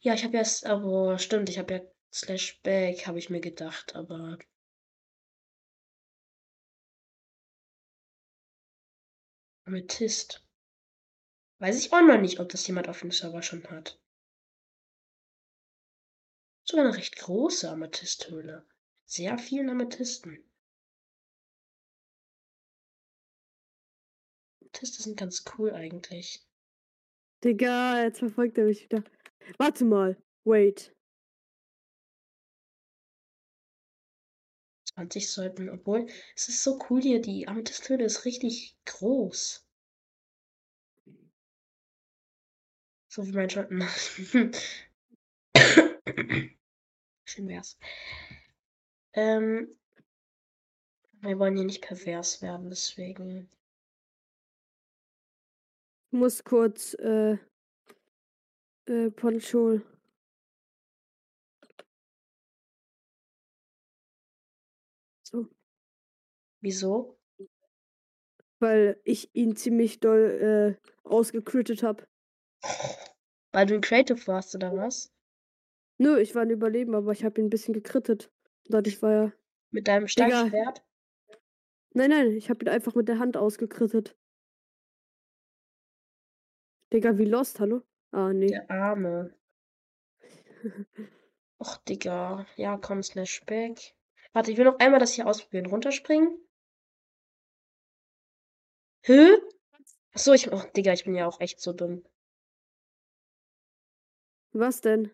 [0.00, 1.80] Ja, ich habe ja, aber stimmt, ich habe ja
[2.12, 4.38] Slash Back, habe ich mir gedacht, aber
[9.64, 10.44] Amethyst.
[11.58, 14.00] Weiß ich auch noch nicht, ob das jemand auf dem Server schon hat.
[16.64, 18.66] Sogar eine recht große Amethysthöhle.
[19.04, 20.42] Sehr vielen Amethysten.
[24.72, 26.40] Amethyste sind ganz cool eigentlich.
[27.44, 29.04] Digga, jetzt verfolgt er mich wieder.
[29.58, 30.16] Warte mal.
[30.44, 30.94] Wait.
[34.94, 36.06] 20 sollten, obwohl
[36.36, 39.66] es ist so cool hier, die Amethysthöhle ist richtig groß.
[43.08, 43.82] So wie mein Schatten.
[47.24, 47.78] Schön wär's.
[49.12, 49.78] Ähm,
[51.20, 53.50] wir wollen hier nicht pervers werden, deswegen.
[56.14, 57.38] Muss kurz äh,
[58.86, 59.80] äh, Poncho.
[65.22, 65.48] So.
[66.60, 67.18] Wieso?
[68.58, 72.06] Weil ich ihn ziemlich doll äh, ausgecrittet habe.
[73.52, 75.10] Weil du Creative warst, oder was?
[75.96, 78.30] Nö, ich war ein Überleben, aber ich habe ihn ein bisschen gekrittet.
[78.68, 79.32] Dadurch war er.
[79.70, 80.28] Mit deinem Digga.
[80.28, 80.84] starken Schwert?
[81.94, 84.14] Nein, nein, ich habe ihn einfach mit der Hand ausgekrittet.
[86.92, 87.82] Digga, wie lost, hallo?
[88.10, 88.48] Ah, nee.
[88.48, 89.34] Der Arme.
[91.58, 92.46] Och, Digga.
[92.56, 93.94] Ja, komm, slash back.
[94.34, 95.66] Warte, ich will noch einmal das hier ausprobieren.
[95.66, 96.38] Runterspringen.
[99.04, 99.30] Hä?
[100.12, 100.52] Achso, ich.
[100.52, 102.04] Oh, Digga, ich bin ja auch echt so dumm.
[104.52, 105.10] Was denn?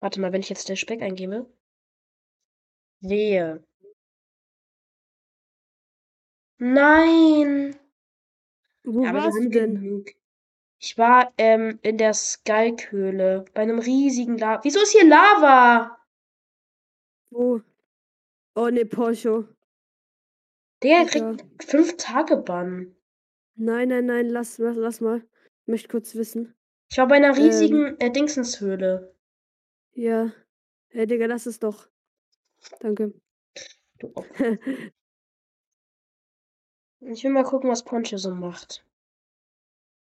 [0.00, 1.46] Warte mal, wenn ich jetzt der Speck eingebe.
[3.00, 3.62] Wehe.
[6.58, 7.78] Nein!
[8.84, 9.74] Wo aber warst du denn?
[9.76, 10.06] genug.
[10.78, 14.62] Ich war ähm, in der Skalkhöhle bei einem riesigen Lava.
[14.64, 15.98] Wieso ist hier Lava?
[17.30, 17.62] Wo?
[18.54, 19.48] Oh, ne, Porsche.
[20.82, 22.94] Der kriegt fünf Tage Bann.
[23.56, 25.22] Nein, nein, nein, lass, lass, lass mal.
[25.62, 26.54] Ich möchte kurz wissen.
[26.90, 27.42] Ich war bei einer Ähm.
[27.42, 29.14] riesigen äh, Dingsenshöhle.
[29.94, 30.32] Ja.
[30.88, 31.88] Hey, Digga, lass es doch.
[32.80, 33.14] Danke.
[33.98, 34.12] Du.
[37.06, 38.84] Ich will mal gucken, was Poncho so macht.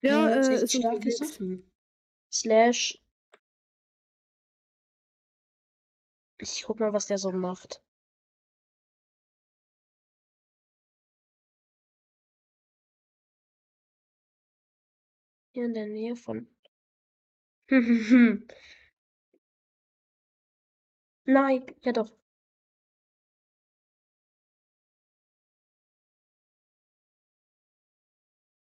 [0.03, 1.19] ja, hat äh, ist unterwegs.
[1.19, 1.71] Sachen.
[2.33, 2.99] Slash.
[6.39, 7.83] Ich guck mal, was der so macht.
[15.53, 16.49] Hier in der Nähe von.
[21.25, 22.20] Nein, ja doch.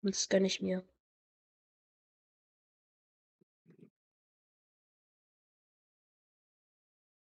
[0.02, 0.84] Das gönn ich mir.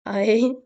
[0.06, 0.56] Ei.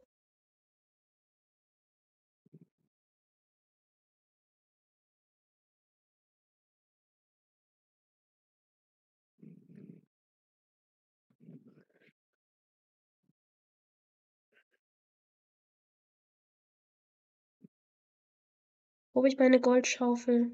[19.15, 20.53] Wo hab ich meine Goldschaufel?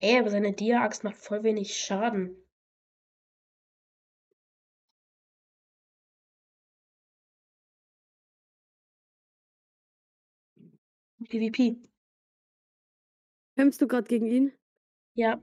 [0.00, 2.36] Ey, aber seine Dia-Axt macht voll wenig Schaden.
[11.28, 11.76] PvP.
[13.56, 14.52] Kämpfst du gerade gegen ihn?
[15.14, 15.42] Ja.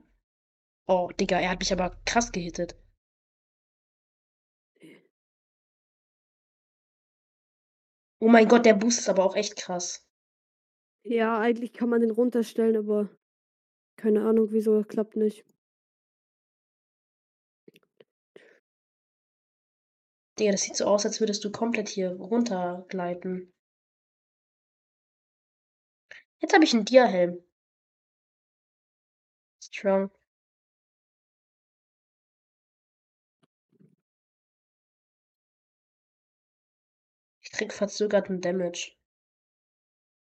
[0.88, 2.76] Oh, Digga, er hat mich aber krass gehittet.
[8.20, 10.08] Oh mein Gott, der Boost ist aber auch echt krass.
[11.04, 13.10] Ja, eigentlich kann man den runterstellen, aber
[14.06, 15.44] keine Ahnung, wieso klappt nicht.
[20.38, 23.52] Digga, das sieht so aus, als würdest du komplett hier runtergleiten.
[26.40, 27.42] Jetzt habe ich einen Dia-Helm.
[29.60, 30.10] Strong.
[37.40, 38.92] Ich krieg verzögerten Damage.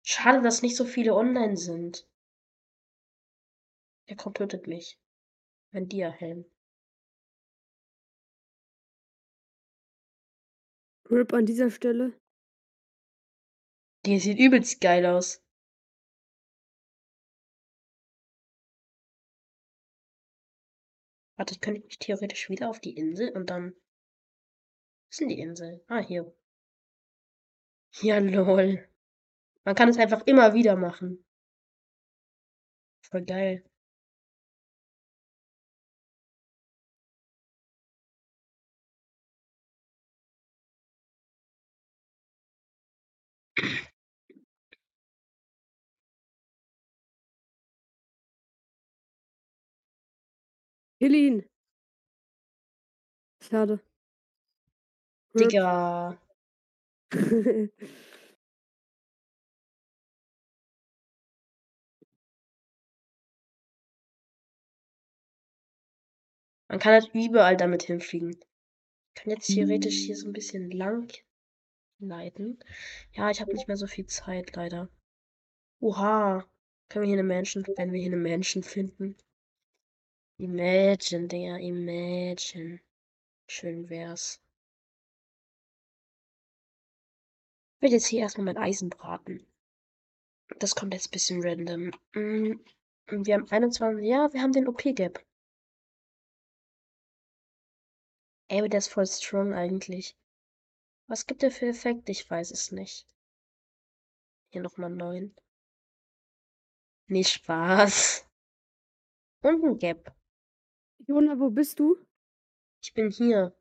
[0.05, 2.07] Schade, dass nicht so viele online sind.
[4.09, 4.99] Der kommt, tötet mich.
[5.73, 6.45] Mein Dia-Helm.
[11.11, 12.19] RIP an dieser Stelle.
[14.05, 15.43] Die sieht übelst geil aus.
[21.37, 23.75] Warte, könnte ich mich theoretisch wieder auf die Insel und dann.
[25.09, 25.85] Was ist denn die Insel?
[25.89, 26.35] Ah, hier.
[28.01, 28.89] Ja, lol.
[29.65, 31.25] Man kann es einfach immer wieder machen.
[33.03, 33.65] Voll geil.
[50.99, 51.45] Kill ihn.
[53.43, 53.81] Schade.
[55.35, 56.19] Digga.
[66.69, 68.31] Man kann halt überall damit hinfliegen.
[68.31, 71.13] Ich kann jetzt theoretisch hier so ein bisschen lang
[71.99, 72.59] leiten.
[73.13, 74.89] Ja, ich habe nicht mehr so viel Zeit, leider.
[75.81, 76.45] Oha.
[76.89, 79.17] Können wir hier eine Mansion, wenn wir hier eine Mansion finden?
[80.39, 82.81] Imagine, Digga, imagine.
[83.49, 84.39] Schön wär's.
[87.77, 89.47] Ich will jetzt hier erstmal mein Eisen braten.
[90.59, 91.91] Das kommt jetzt ein bisschen random.
[92.13, 92.61] Mm,
[93.25, 95.25] Wir haben 21, ja, wir haben den OP-Gap.
[98.49, 100.17] Ey, aber der ist voll strong eigentlich.
[101.07, 102.13] Was gibt der für Effekte?
[102.13, 103.07] Ich weiß es nicht.
[104.51, 105.35] Hier nochmal 9.
[107.09, 108.27] Nicht Spaß.
[109.43, 110.16] Und ein Gap.
[110.99, 111.97] Jona, wo bist du?
[112.83, 113.55] Ich bin hier.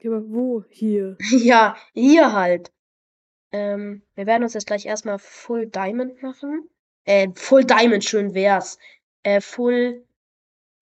[0.00, 0.64] Ja, aber wo?
[0.68, 1.16] Hier.
[1.30, 2.72] Ja, hier halt.
[3.52, 6.68] Ähm, wir werden uns jetzt gleich erstmal Full Diamond machen.
[7.04, 8.78] Äh, Full Diamond, schön wär's.
[9.22, 10.06] Äh, Full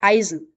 [0.00, 0.52] Eisen.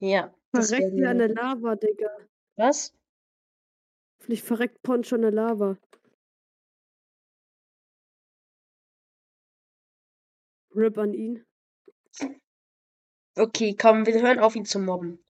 [0.00, 2.10] Ja, Verreckt wie der Lava, Digga.
[2.56, 2.94] Was?
[4.18, 5.76] Vielleicht verreckt Poncho an der Lava.
[10.74, 11.44] RIP an ihn.
[13.36, 15.24] Okay, komm, wir hören auf, ihn zu mobben.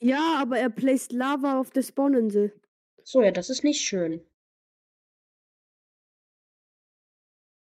[0.00, 2.52] Ja, aber er placed Lava auf der Spawninsel.
[3.02, 4.24] So, ja, das ist nicht schön.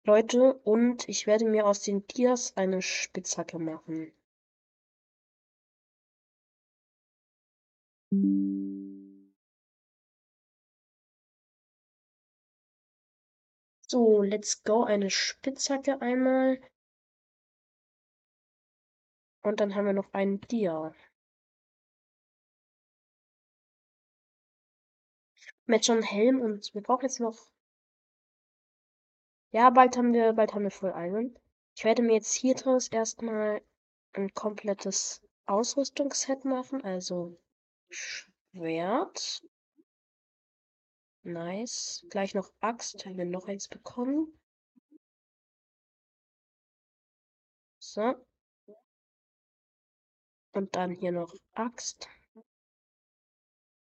[0.06, 4.14] Leute, und ich werde mir aus den Dias eine Spitzhacke machen.
[13.90, 14.84] So, let's go.
[14.84, 16.60] Eine Spitzhacke einmal.
[19.48, 20.94] Und dann haben wir noch einen Dia.
[25.66, 27.50] Mit schon Helm und wir brauchen jetzt noch.
[29.52, 31.40] Ja, bald haben wir, bald haben wir Full Iron.
[31.78, 33.62] Ich werde mir jetzt hier draus erstmal
[34.12, 37.40] ein komplettes Ausrüstungsset machen, also
[37.90, 39.42] Schwert.
[41.24, 42.06] Nice.
[42.10, 44.38] Gleich noch Axt, haben wir noch eins bekommen.
[47.80, 48.27] So.
[50.58, 52.10] Und dann hier noch Axt.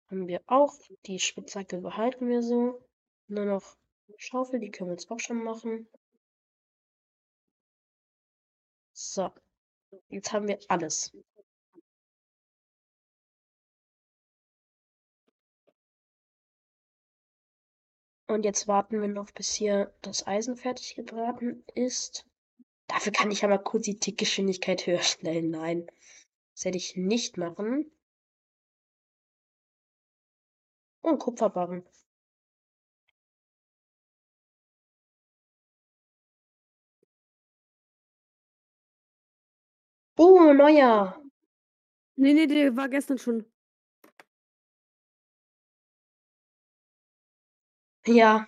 [0.09, 0.74] Haben wir auch.
[1.05, 2.84] Die Spitzhacke behalten wir so.
[3.28, 3.78] Nur noch
[4.17, 5.88] Schaufel, die können wir jetzt auch schon machen.
[8.91, 9.30] So.
[10.09, 11.15] Jetzt haben wir alles.
[18.26, 22.26] Und jetzt warten wir noch, bis hier das Eisen fertig gebraten ist.
[22.88, 25.51] Dafür kann ich mal kurz die Tickgeschwindigkeit höher stellen.
[25.51, 25.88] Nein,
[26.55, 27.91] das werde ich nicht machen.
[31.05, 31.83] Oh, ein Kupferbarren.
[40.17, 41.19] Oh, neuer.
[42.17, 43.45] Nee, nee, der war gestern schon.
[48.07, 48.47] Ja.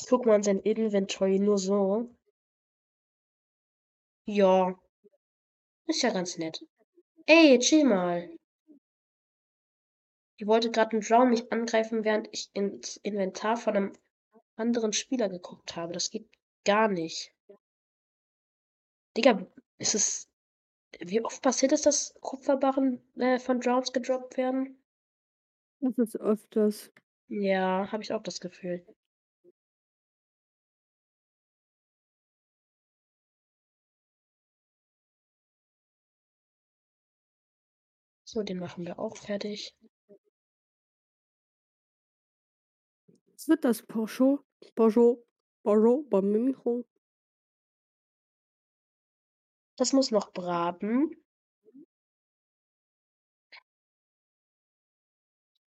[0.00, 2.08] Ich guck mal in sein Inventory nur so.
[4.26, 4.78] Ja.
[5.88, 6.62] Ist ja ganz nett.
[7.24, 8.30] Ey, chill mal.
[10.36, 13.92] Ich wollte gerade einen Drown mich angreifen, während ich ins Inventar von einem
[14.56, 15.94] anderen Spieler geguckt habe.
[15.94, 16.28] Das geht
[16.66, 17.32] gar nicht.
[19.16, 19.46] Digga,
[19.78, 20.28] ist es.
[21.00, 24.82] Wie oft passiert es, dass Kupferbarren äh, von Drowns gedroppt werden?
[25.80, 26.92] Das ist öfters.
[27.28, 28.86] Ja, habe ich auch das Gefühl.
[38.38, 39.74] So, den machen wir auch fertig.
[43.32, 43.82] Was wird das?
[43.82, 44.38] Porsche?
[44.76, 45.20] Porsche?
[45.64, 46.04] Porsche?
[46.08, 46.84] Bamimcho?
[49.74, 51.10] Das muss noch braten.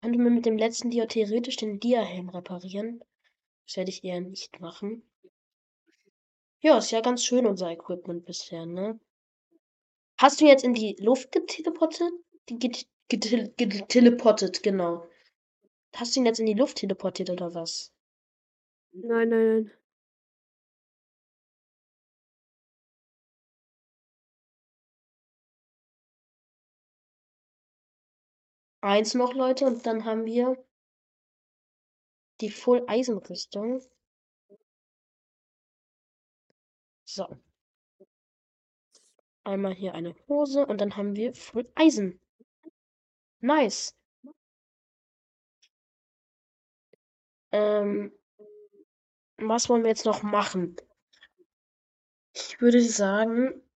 [0.01, 3.03] Könnte man mit dem letzten Dia theoretisch den Dia-Helm reparieren?
[3.65, 5.03] Das werde ich eher nicht machen.
[6.61, 8.97] Ja, ist ja ganz schön unser Equipment bisher, ne?
[10.17, 12.13] Hast du jetzt in die Luft geteleportet?
[13.09, 15.07] Geteleportet, genau.
[15.95, 17.91] Hast du ihn jetzt in die Luft teleportiert oder was?
[18.93, 19.71] Nein, nein, nein.
[28.83, 30.57] Eins noch, Leute, und dann haben wir
[32.41, 33.81] die Full-Eisenrüstung.
[37.05, 37.27] So.
[39.43, 42.20] Einmal hier eine Hose und dann haben wir Full Eisen.
[43.41, 43.95] Nice.
[47.51, 48.13] Ähm,
[49.37, 50.75] was wollen wir jetzt noch machen?
[52.33, 53.67] Ich würde sagen,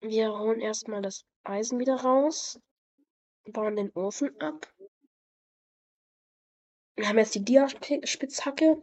[0.00, 2.60] wir holen erstmal das Eisen wieder raus,
[3.44, 4.72] bauen den Ofen ab.
[6.96, 8.82] Wir haben jetzt die Dia-Spitzhacke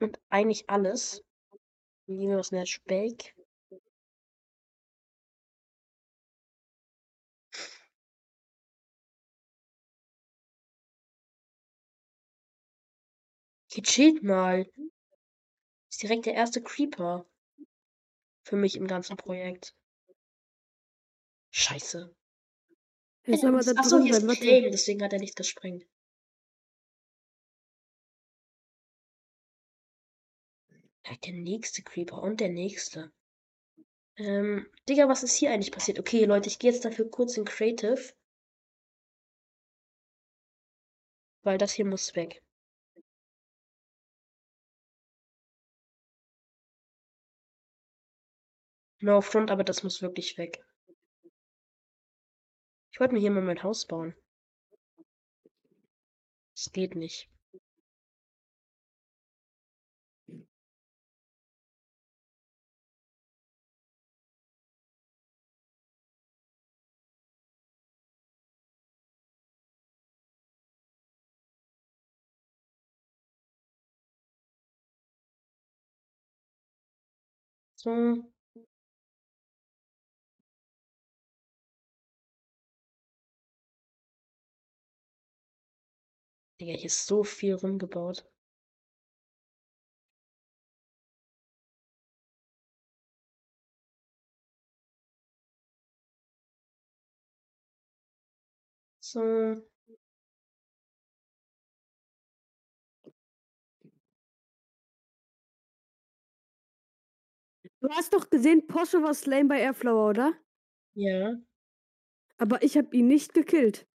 [0.00, 1.24] und eigentlich alles.
[2.06, 3.35] Nehmen wir das Matchbake.
[13.76, 14.66] Gechillt mal.
[15.90, 17.26] Ist direkt der erste Creeper.
[18.42, 19.76] Für mich im ganzen Projekt.
[21.50, 22.16] Scheiße.
[23.24, 24.34] Da Achso, hier ist ein.
[24.34, 25.84] Flame, deswegen hat er nicht gesprengt.
[31.24, 33.12] Der nächste Creeper und der nächste.
[34.16, 35.98] Ähm, Digga, was ist hier eigentlich passiert?
[35.98, 38.14] Okay, Leute, ich gehe jetzt dafür kurz in Creative.
[41.42, 42.42] Weil das hier muss weg.
[49.06, 50.66] No front, aber das muss wirklich weg.
[52.90, 54.16] Ich wollte mir hier mal mein Haus bauen.
[56.56, 57.30] Das geht nicht.
[77.76, 78.35] So.
[86.66, 88.26] Digga, hier ist so viel rumgebaut.
[99.00, 99.62] So.
[107.80, 110.34] Du hast doch gesehen, Porsche war slain bei Airflower, oder?
[110.94, 111.36] Ja.
[112.38, 113.86] Aber ich habe ihn nicht gekillt.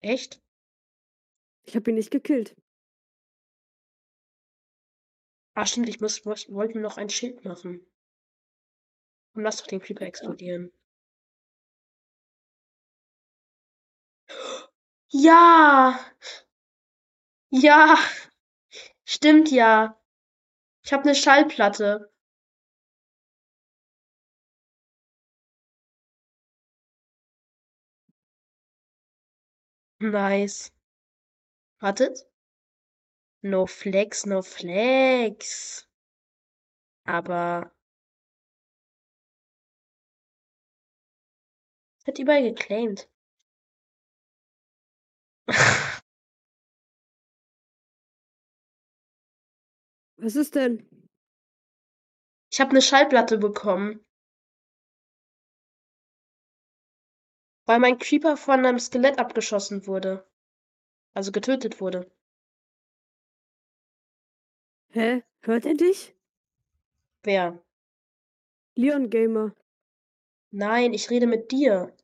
[0.00, 0.45] Echt?
[1.66, 2.56] Ich habe ihn nicht gekillt.
[5.54, 7.84] Ah, stimmt, ich muss, muss, wollte mir noch ein Schild machen.
[9.34, 10.72] Und lass doch den Creeper explodieren.
[15.10, 15.98] Ja!
[17.50, 17.96] Ja!
[19.04, 20.00] Stimmt ja.
[20.84, 22.12] Ich habe eine Schallplatte.
[30.00, 30.75] Nice.
[31.80, 32.26] Wartet.
[33.42, 35.86] No flex, no flex.
[37.04, 37.70] Aber.
[42.04, 43.08] Wird überall geclaimed.
[50.16, 50.88] Was ist denn?
[52.50, 54.04] Ich habe eine Schallplatte bekommen.
[57.66, 60.26] Weil mein Creeper von einem Skelett abgeschossen wurde.
[61.16, 62.10] Also getötet wurde.
[64.90, 65.22] Hä?
[65.40, 66.14] Hört er dich?
[67.22, 67.58] Wer?
[68.74, 69.54] Leon Gamer.
[70.50, 71.96] Nein, ich rede mit dir.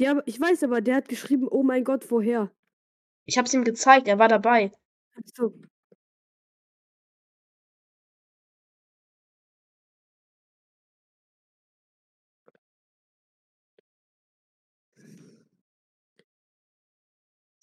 [0.00, 2.50] Ja, aber ich weiß, aber der hat geschrieben, oh mein Gott, woher?
[3.24, 4.72] Ich habe es ihm gezeigt, er war dabei.
[5.14, 5.54] Ach so.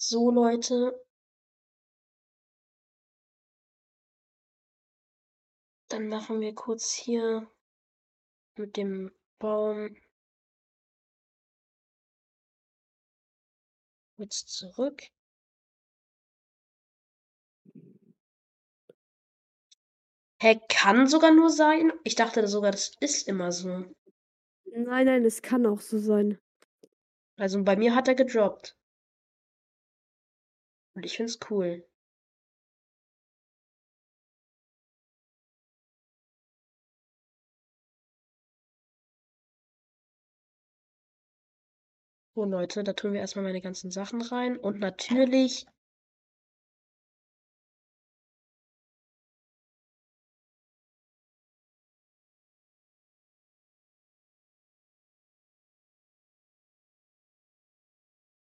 [0.08, 1.04] So, Leute.
[5.90, 7.50] Dann machen wir kurz hier
[8.56, 9.96] mit dem Baum
[14.16, 15.02] kurz zurück.
[20.40, 21.92] Hä, kann sogar nur sein?
[22.04, 23.86] Ich dachte sogar, das ist immer so.
[24.66, 26.38] Nein, nein, es kann auch so sein.
[27.38, 28.78] Also bei mir hat er gedroppt.
[30.96, 31.86] Und ich find's cool.
[42.34, 44.58] So, Leute, da tun wir erstmal meine ganzen Sachen rein.
[44.58, 45.66] Und natürlich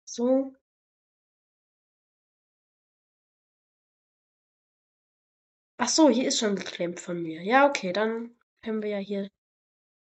[0.06, 0.55] so.
[5.78, 7.42] Ach so, hier ist schon geclaimt von mir.
[7.44, 9.30] Ja, okay, dann können wir ja hier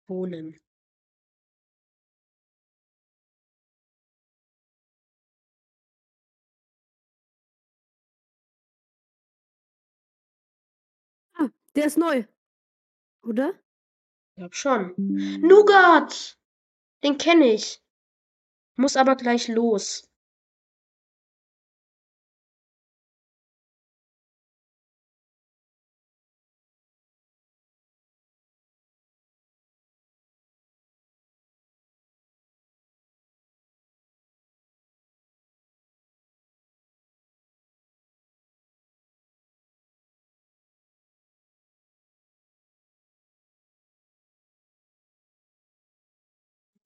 [0.09, 0.59] wohnen.
[11.35, 12.25] Ah, der ist neu.
[13.23, 13.51] Oder?
[13.51, 14.95] Ich glaub schon.
[14.97, 16.39] Nougat!
[17.05, 17.83] Den kenne ich.
[18.77, 20.10] Muss aber gleich los.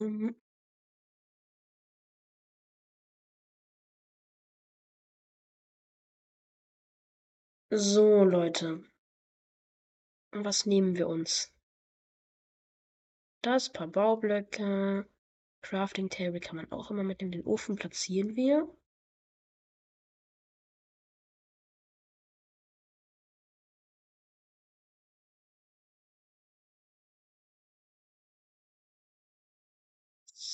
[0.00, 0.34] Mhm.
[7.70, 8.84] So, Leute.
[10.32, 11.52] Was nehmen wir uns?
[13.42, 15.06] Das, paar Baublöcke.
[15.60, 17.32] Crafting Table kann man auch immer mitnehmen.
[17.32, 18.68] Den Ofen platzieren wir.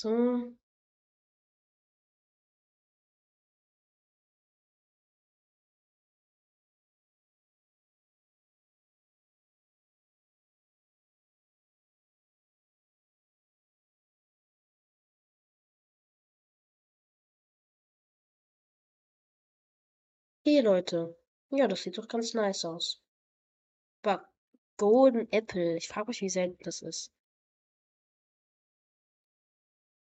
[0.01, 0.55] So.
[20.45, 21.15] Okay, Leute.
[21.49, 23.01] Ja, das sieht doch ganz nice aus.
[24.81, 25.77] Golden Apple.
[25.77, 27.11] Ich frage mich, wie selten das ist.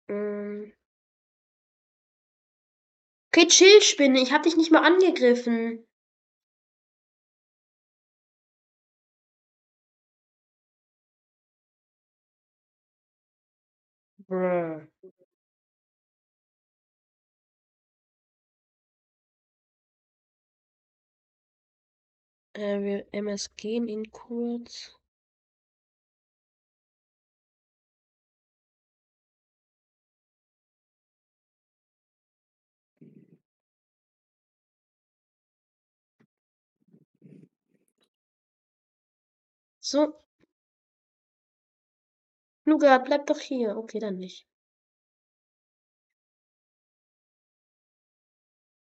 [0.10, 0.74] Okay,
[3.48, 4.20] chill, Spinne.
[4.22, 5.86] Ich hab dich nicht mal angegriffen.
[14.28, 14.82] Bruh.
[22.56, 24.92] Äh, wir MSGen ihn kurz.
[39.94, 40.12] So.
[42.66, 43.78] Nougat, bleib doch hier.
[43.78, 44.48] Okay, dann nicht.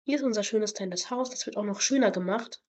[0.05, 1.31] Hier ist unser schönes kleines Haus.
[1.31, 2.63] Das wird auch noch schöner gemacht.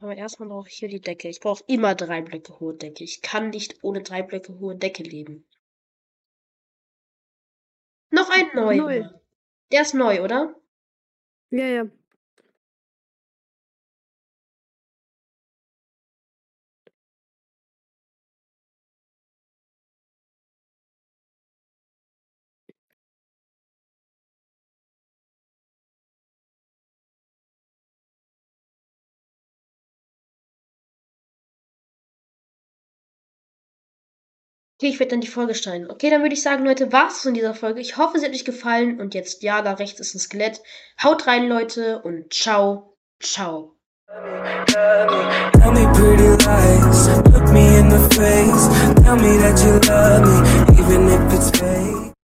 [0.00, 1.30] Aber erstmal brauche ich hier die Decke.
[1.30, 3.04] Ich brauche immer drei Blöcke hohe Decke.
[3.04, 5.48] Ich kann nicht ohne drei Blöcke hohe Decke leben.
[8.10, 8.82] Noch ein neuer.
[8.82, 9.08] Neu.
[9.70, 10.54] Der ist neu, oder?
[11.48, 11.84] Ja, ja.
[34.82, 35.88] Okay, ich werde dann die Folge schneiden.
[35.88, 37.78] Okay, dann würde ich sagen, Leute, war's von dieser Folge.
[37.80, 39.00] Ich hoffe, sie hat euch gefallen.
[39.00, 40.60] Und jetzt, ja, da rechts ist ein Skelett.
[41.00, 43.76] Haut rein, Leute, und ciao, ciao.
[44.66, 48.66] Tell me pretty lies, look me in the face.
[49.04, 52.11] Tell me that you love me, even if it's fake.